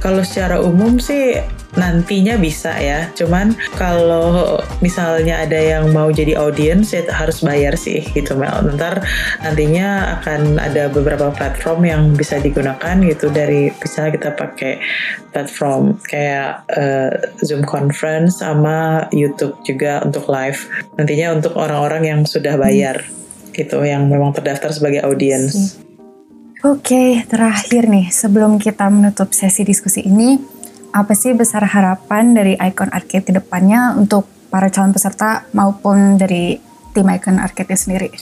Kalau 0.00 0.20
secara 0.20 0.60
umum 0.60 1.00
sih 1.00 1.40
nantinya 1.74 2.38
bisa 2.38 2.74
ya. 2.78 3.10
Cuman 3.14 3.54
kalau 3.78 4.58
misalnya 4.80 5.42
ada 5.44 5.58
yang 5.58 5.90
mau 5.90 6.10
jadi 6.10 6.38
audiens 6.38 6.94
ya 6.94 7.06
harus 7.10 7.42
bayar 7.42 7.74
sih 7.78 8.02
gitu 8.14 8.34
Mel. 8.38 8.64
Ntar 8.74 9.02
nantinya 9.42 10.18
akan 10.20 10.58
ada 10.58 10.90
beberapa 10.90 11.30
platform 11.34 11.80
yang 11.86 12.02
bisa 12.14 12.38
digunakan 12.38 12.96
gitu 13.04 13.30
dari 13.30 13.70
bisa 13.78 14.10
kita 14.10 14.34
pakai 14.34 14.80
platform 15.34 15.98
kayak 16.06 16.62
uh, 16.74 17.10
Zoom 17.42 17.66
conference 17.66 18.40
sama 18.40 19.06
YouTube 19.10 19.58
juga 19.66 20.02
untuk 20.02 20.30
live. 20.30 20.58
Nantinya 20.98 21.34
untuk 21.34 21.58
orang-orang 21.58 22.02
yang 22.06 22.20
sudah 22.24 22.54
bayar 22.54 23.02
gitu 23.54 23.86
yang 23.86 24.10
memang 24.10 24.34
terdaftar 24.34 24.74
sebagai 24.74 25.06
audiens. 25.06 25.78
Oke, 26.64 27.20
terakhir 27.28 27.92
nih 27.92 28.08
sebelum 28.08 28.56
kita 28.56 28.88
menutup 28.88 29.36
sesi 29.36 29.68
diskusi 29.68 30.00
ini, 30.00 30.40
apa 30.94 31.12
sih 31.18 31.34
besar 31.34 31.66
harapan 31.66 32.38
dari 32.38 32.54
Icon 32.54 32.94
Arcade 32.94 33.26
ke 33.26 33.34
depannya 33.34 33.98
untuk 33.98 34.30
para 34.46 34.70
calon 34.70 34.94
peserta 34.94 35.42
maupun 35.50 36.14
dari 36.14 36.62
tim 36.94 37.10
Icon 37.10 37.42
Arcade 37.42 37.74
sendiri? 37.74 38.14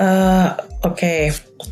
Uh, 0.00 0.56
Oke, 0.82 0.96
okay. 0.96 1.20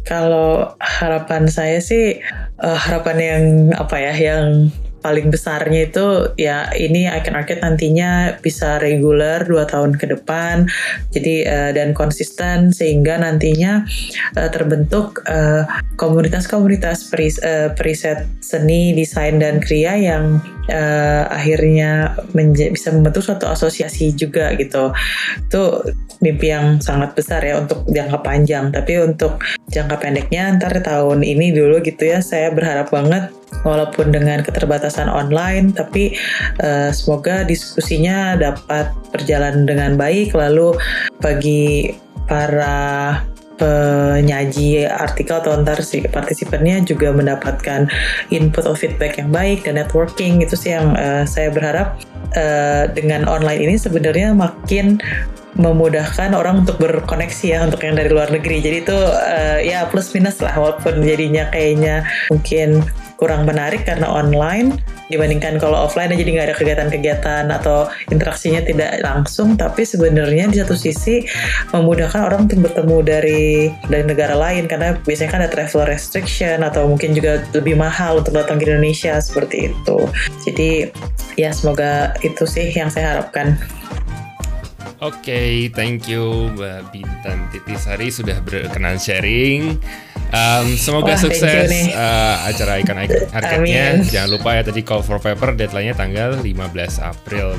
kalau 0.04 0.76
harapan 0.78 1.48
saya 1.48 1.80
sih 1.80 2.20
uh, 2.60 2.78
harapan 2.78 3.16
yang 3.18 3.44
apa 3.74 3.96
ya, 3.96 4.12
yang 4.12 4.68
paling 5.00 5.32
besarnya 5.32 5.88
itu 5.88 6.36
ya 6.36 6.68
ini 6.76 7.08
Icon 7.08 7.36
Arcade 7.36 7.64
nantinya 7.64 8.36
bisa 8.38 8.76
reguler 8.78 9.42
dua 9.48 9.64
tahun 9.66 9.96
ke 9.96 10.12
depan. 10.16 10.68
Jadi 11.10 11.44
uh, 11.44 11.70
dan 11.74 11.96
konsisten 11.96 12.70
sehingga 12.70 13.16
nantinya 13.20 13.84
uh, 14.36 14.48
terbentuk 14.52 15.22
komunitas-komunitas 15.96 17.04
uh, 17.04 17.08
peris, 17.12 17.36
uh, 17.42 17.72
periset 17.74 18.28
seni 18.44 18.92
desain 18.92 19.40
dan 19.40 19.60
kriya 19.60 19.96
yang 19.96 20.38
uh, 20.68 21.24
akhirnya 21.28 22.16
bisa 22.72 22.92
membentuk 22.94 23.24
suatu 23.24 23.48
asosiasi 23.48 24.12
juga 24.14 24.52
gitu. 24.56 24.92
Itu 25.48 25.84
mimpi 26.20 26.52
yang 26.52 26.78
sangat 26.84 27.16
besar 27.16 27.40
ya 27.40 27.60
untuk 27.64 27.88
jangka 27.88 28.20
panjang. 28.20 28.72
Tapi 28.72 28.92
untuk 29.00 29.40
jangka 29.70 29.96
pendeknya 30.02 30.50
ntar 30.58 30.74
tahun 30.82 31.22
ini 31.22 31.54
dulu 31.54 31.80
gitu 31.80 32.10
ya. 32.10 32.18
Saya 32.20 32.50
berharap 32.50 32.90
banget 32.90 33.30
walaupun 33.62 34.10
dengan 34.10 34.42
keterbatasan 34.42 35.06
online 35.06 35.74
tapi 35.74 36.14
uh, 36.62 36.90
semoga 36.90 37.46
diskusinya 37.46 38.34
dapat 38.36 38.90
berjalan 39.14 39.64
dengan 39.64 39.94
baik. 39.94 40.34
Lalu 40.34 40.76
bagi 41.22 41.94
para 42.26 43.18
penyaji 43.60 44.88
artikel 44.88 45.36
atau 45.36 45.52
ntar 45.60 45.84
si 45.84 46.00
partisipannya 46.00 46.80
juga 46.88 47.12
mendapatkan 47.12 47.92
input 48.32 48.64
atau 48.64 48.72
feedback 48.72 49.20
yang 49.20 49.28
baik 49.28 49.68
dan 49.68 49.76
networking 49.76 50.40
itu 50.40 50.56
sih 50.56 50.72
yang 50.72 50.96
uh, 50.96 51.28
saya 51.28 51.52
berharap 51.52 52.00
uh, 52.40 52.88
dengan 52.96 53.28
online 53.28 53.60
ini 53.68 53.76
sebenarnya 53.76 54.32
makin 54.32 54.96
memudahkan 55.58 56.30
orang 56.36 56.62
untuk 56.62 56.78
berkoneksi 56.78 57.46
ya 57.46 57.58
untuk 57.66 57.82
yang 57.82 57.98
dari 57.98 58.10
luar 58.10 58.30
negeri. 58.30 58.62
Jadi 58.62 58.76
itu 58.86 58.98
uh, 58.98 59.58
ya 59.58 59.86
plus 59.90 60.14
minus 60.14 60.38
lah 60.38 60.54
walaupun 60.54 61.02
jadinya 61.02 61.50
kayaknya 61.50 62.06
mungkin 62.30 62.86
kurang 63.20 63.44
menarik 63.44 63.84
karena 63.84 64.08
online. 64.08 64.80
Dibandingkan 65.10 65.58
kalau 65.58 65.90
offline 65.90 66.14
jadi 66.14 66.30
nggak 66.30 66.46
ada 66.48 66.56
kegiatan-kegiatan 66.56 67.44
atau 67.50 67.90
interaksinya 68.08 68.62
tidak 68.62 69.02
langsung. 69.02 69.58
Tapi 69.58 69.82
sebenarnya 69.82 70.48
di 70.48 70.56
satu 70.62 70.78
sisi 70.78 71.26
memudahkan 71.74 72.22
orang 72.24 72.46
untuk 72.46 72.70
bertemu 72.70 72.96
dari 73.04 73.68
dari 73.90 74.04
negara 74.06 74.38
lain. 74.38 74.70
Karena 74.70 74.96
biasanya 75.02 75.30
kan 75.34 75.40
ada 75.44 75.50
travel 75.52 75.84
restriction 75.90 76.62
atau 76.64 76.88
mungkin 76.88 77.12
juga 77.12 77.42
lebih 77.52 77.74
mahal 77.76 78.22
untuk 78.22 78.38
datang 78.38 78.56
ke 78.56 78.70
Indonesia 78.70 79.18
seperti 79.18 79.74
itu. 79.74 79.98
Jadi 80.46 80.70
ya 81.36 81.50
semoga 81.52 82.14
itu 82.22 82.46
sih 82.46 82.70
yang 82.72 82.88
saya 82.88 83.18
harapkan 83.18 83.58
Oke, 85.00 85.16
okay, 85.24 85.52
thank 85.72 86.08
you 86.08 86.52
Mbak 86.52 86.92
Bintan 86.92 87.48
Titisari 87.48 88.12
sudah 88.12 88.36
berkenan 88.44 89.00
sharing. 89.00 89.80
Um, 90.30 90.78
semoga 90.78 91.16
Wah, 91.16 91.18
sukses 91.18 91.72
uh, 91.90 92.46
acara 92.46 92.78
Icon 92.78 93.00
Arcade-nya. 93.36 94.04
Jangan 94.06 94.28
lupa 94.30 94.54
ya 94.54 94.62
tadi 94.62 94.80
call 94.84 95.02
for 95.02 95.18
paper 95.18 95.56
deadline-nya 95.56 95.96
tanggal 95.98 96.38
15 96.38 97.00
April 97.02 97.56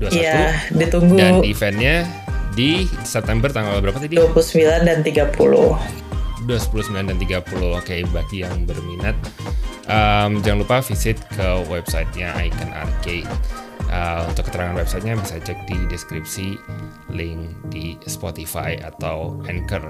2021. 0.00 0.16
Iya, 0.16 0.66
ditunggu. 0.74 1.14
Dan 1.14 1.46
eventnya 1.46 2.08
di 2.58 2.88
September 3.06 3.52
tanggal 3.52 3.78
berapa 3.78 4.02
tadi? 4.02 4.18
29 4.18 4.82
dan 4.82 5.04
30. 5.04 5.36
29 5.36 7.10
dan 7.10 7.16
30. 7.20 7.22
Oke, 7.22 7.44
okay, 7.78 8.00
bagi 8.10 8.42
yang 8.42 8.66
berminat 8.66 9.14
um, 9.90 10.42
jangan 10.42 10.58
lupa 10.62 10.76
visit 10.82 11.18
ke 11.32 11.48
websitenya 11.70 12.34
Icon 12.42 12.70
Arcade. 12.74 13.30
Uh, 13.96 14.28
untuk 14.28 14.52
keterangan 14.52 14.76
websitenya 14.76 15.16
bisa 15.16 15.40
cek 15.40 15.64
di 15.64 15.78
deskripsi 15.88 16.60
link 17.16 17.48
di 17.72 17.96
Spotify 18.04 18.76
atau 18.76 19.40
Anchor 19.48 19.88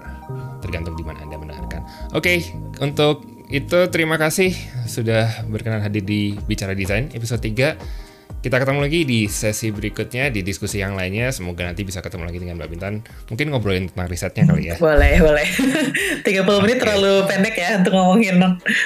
tergantung 0.63 0.95
di 0.95 1.03
mana 1.03 1.27
Anda 1.27 1.35
mendengarkan. 1.35 1.83
Oke, 2.15 2.39
okay, 2.39 2.39
untuk 2.79 3.27
itu 3.51 3.91
terima 3.91 4.15
kasih 4.15 4.55
sudah 4.87 5.43
berkenan 5.51 5.83
hadir 5.83 6.07
di 6.07 6.39
Bicara 6.39 6.79
Desain 6.79 7.11
episode 7.19 7.43
3. 7.43 8.06
Kita 8.47 8.63
ketemu 8.63 8.79
lagi 8.79 9.03
di 9.03 9.27
sesi 9.27 9.75
berikutnya 9.75 10.31
di 10.31 10.47
diskusi 10.47 10.79
yang 10.79 10.95
lainnya. 10.95 11.35
Semoga 11.35 11.67
nanti 11.67 11.83
bisa 11.83 11.99
ketemu 11.99 12.31
lagi 12.31 12.39
dengan 12.39 12.55
Mbak 12.63 12.69
Bintan. 12.71 12.95
Mungkin 13.27 13.47
ngobrolin 13.51 13.91
tentang 13.91 14.07
risetnya 14.07 14.47
kali 14.47 14.71
ya. 14.71 14.75
Boleh, 14.87 15.19
boleh. 15.19 15.49
30 16.23 16.47
okay. 16.47 16.59
menit 16.63 16.79
terlalu 16.79 17.27
pendek 17.27 17.55
ya 17.59 17.83
untuk 17.83 17.93
ngomongin 17.99 18.39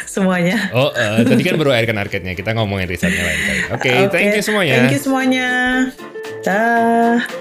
semuanya. 0.08 0.72
Oh, 0.72 0.88
uh, 0.88 1.20
tadi 1.20 1.42
kan 1.44 1.60
baru 1.60 1.76
airkan 1.76 2.00
arketnya. 2.00 2.32
Kita 2.32 2.56
ngomongin 2.56 2.88
risetnya 2.88 3.20
lain 3.20 3.40
kali. 3.44 3.60
Oke, 3.60 3.68
okay, 3.76 3.96
okay. 4.06 4.08
thank 4.08 4.30
you 4.32 4.44
semuanya. 4.44 4.74
Thank 4.80 4.94
you 4.96 5.02
semuanya. 5.02 5.48
Dah. 6.40 7.39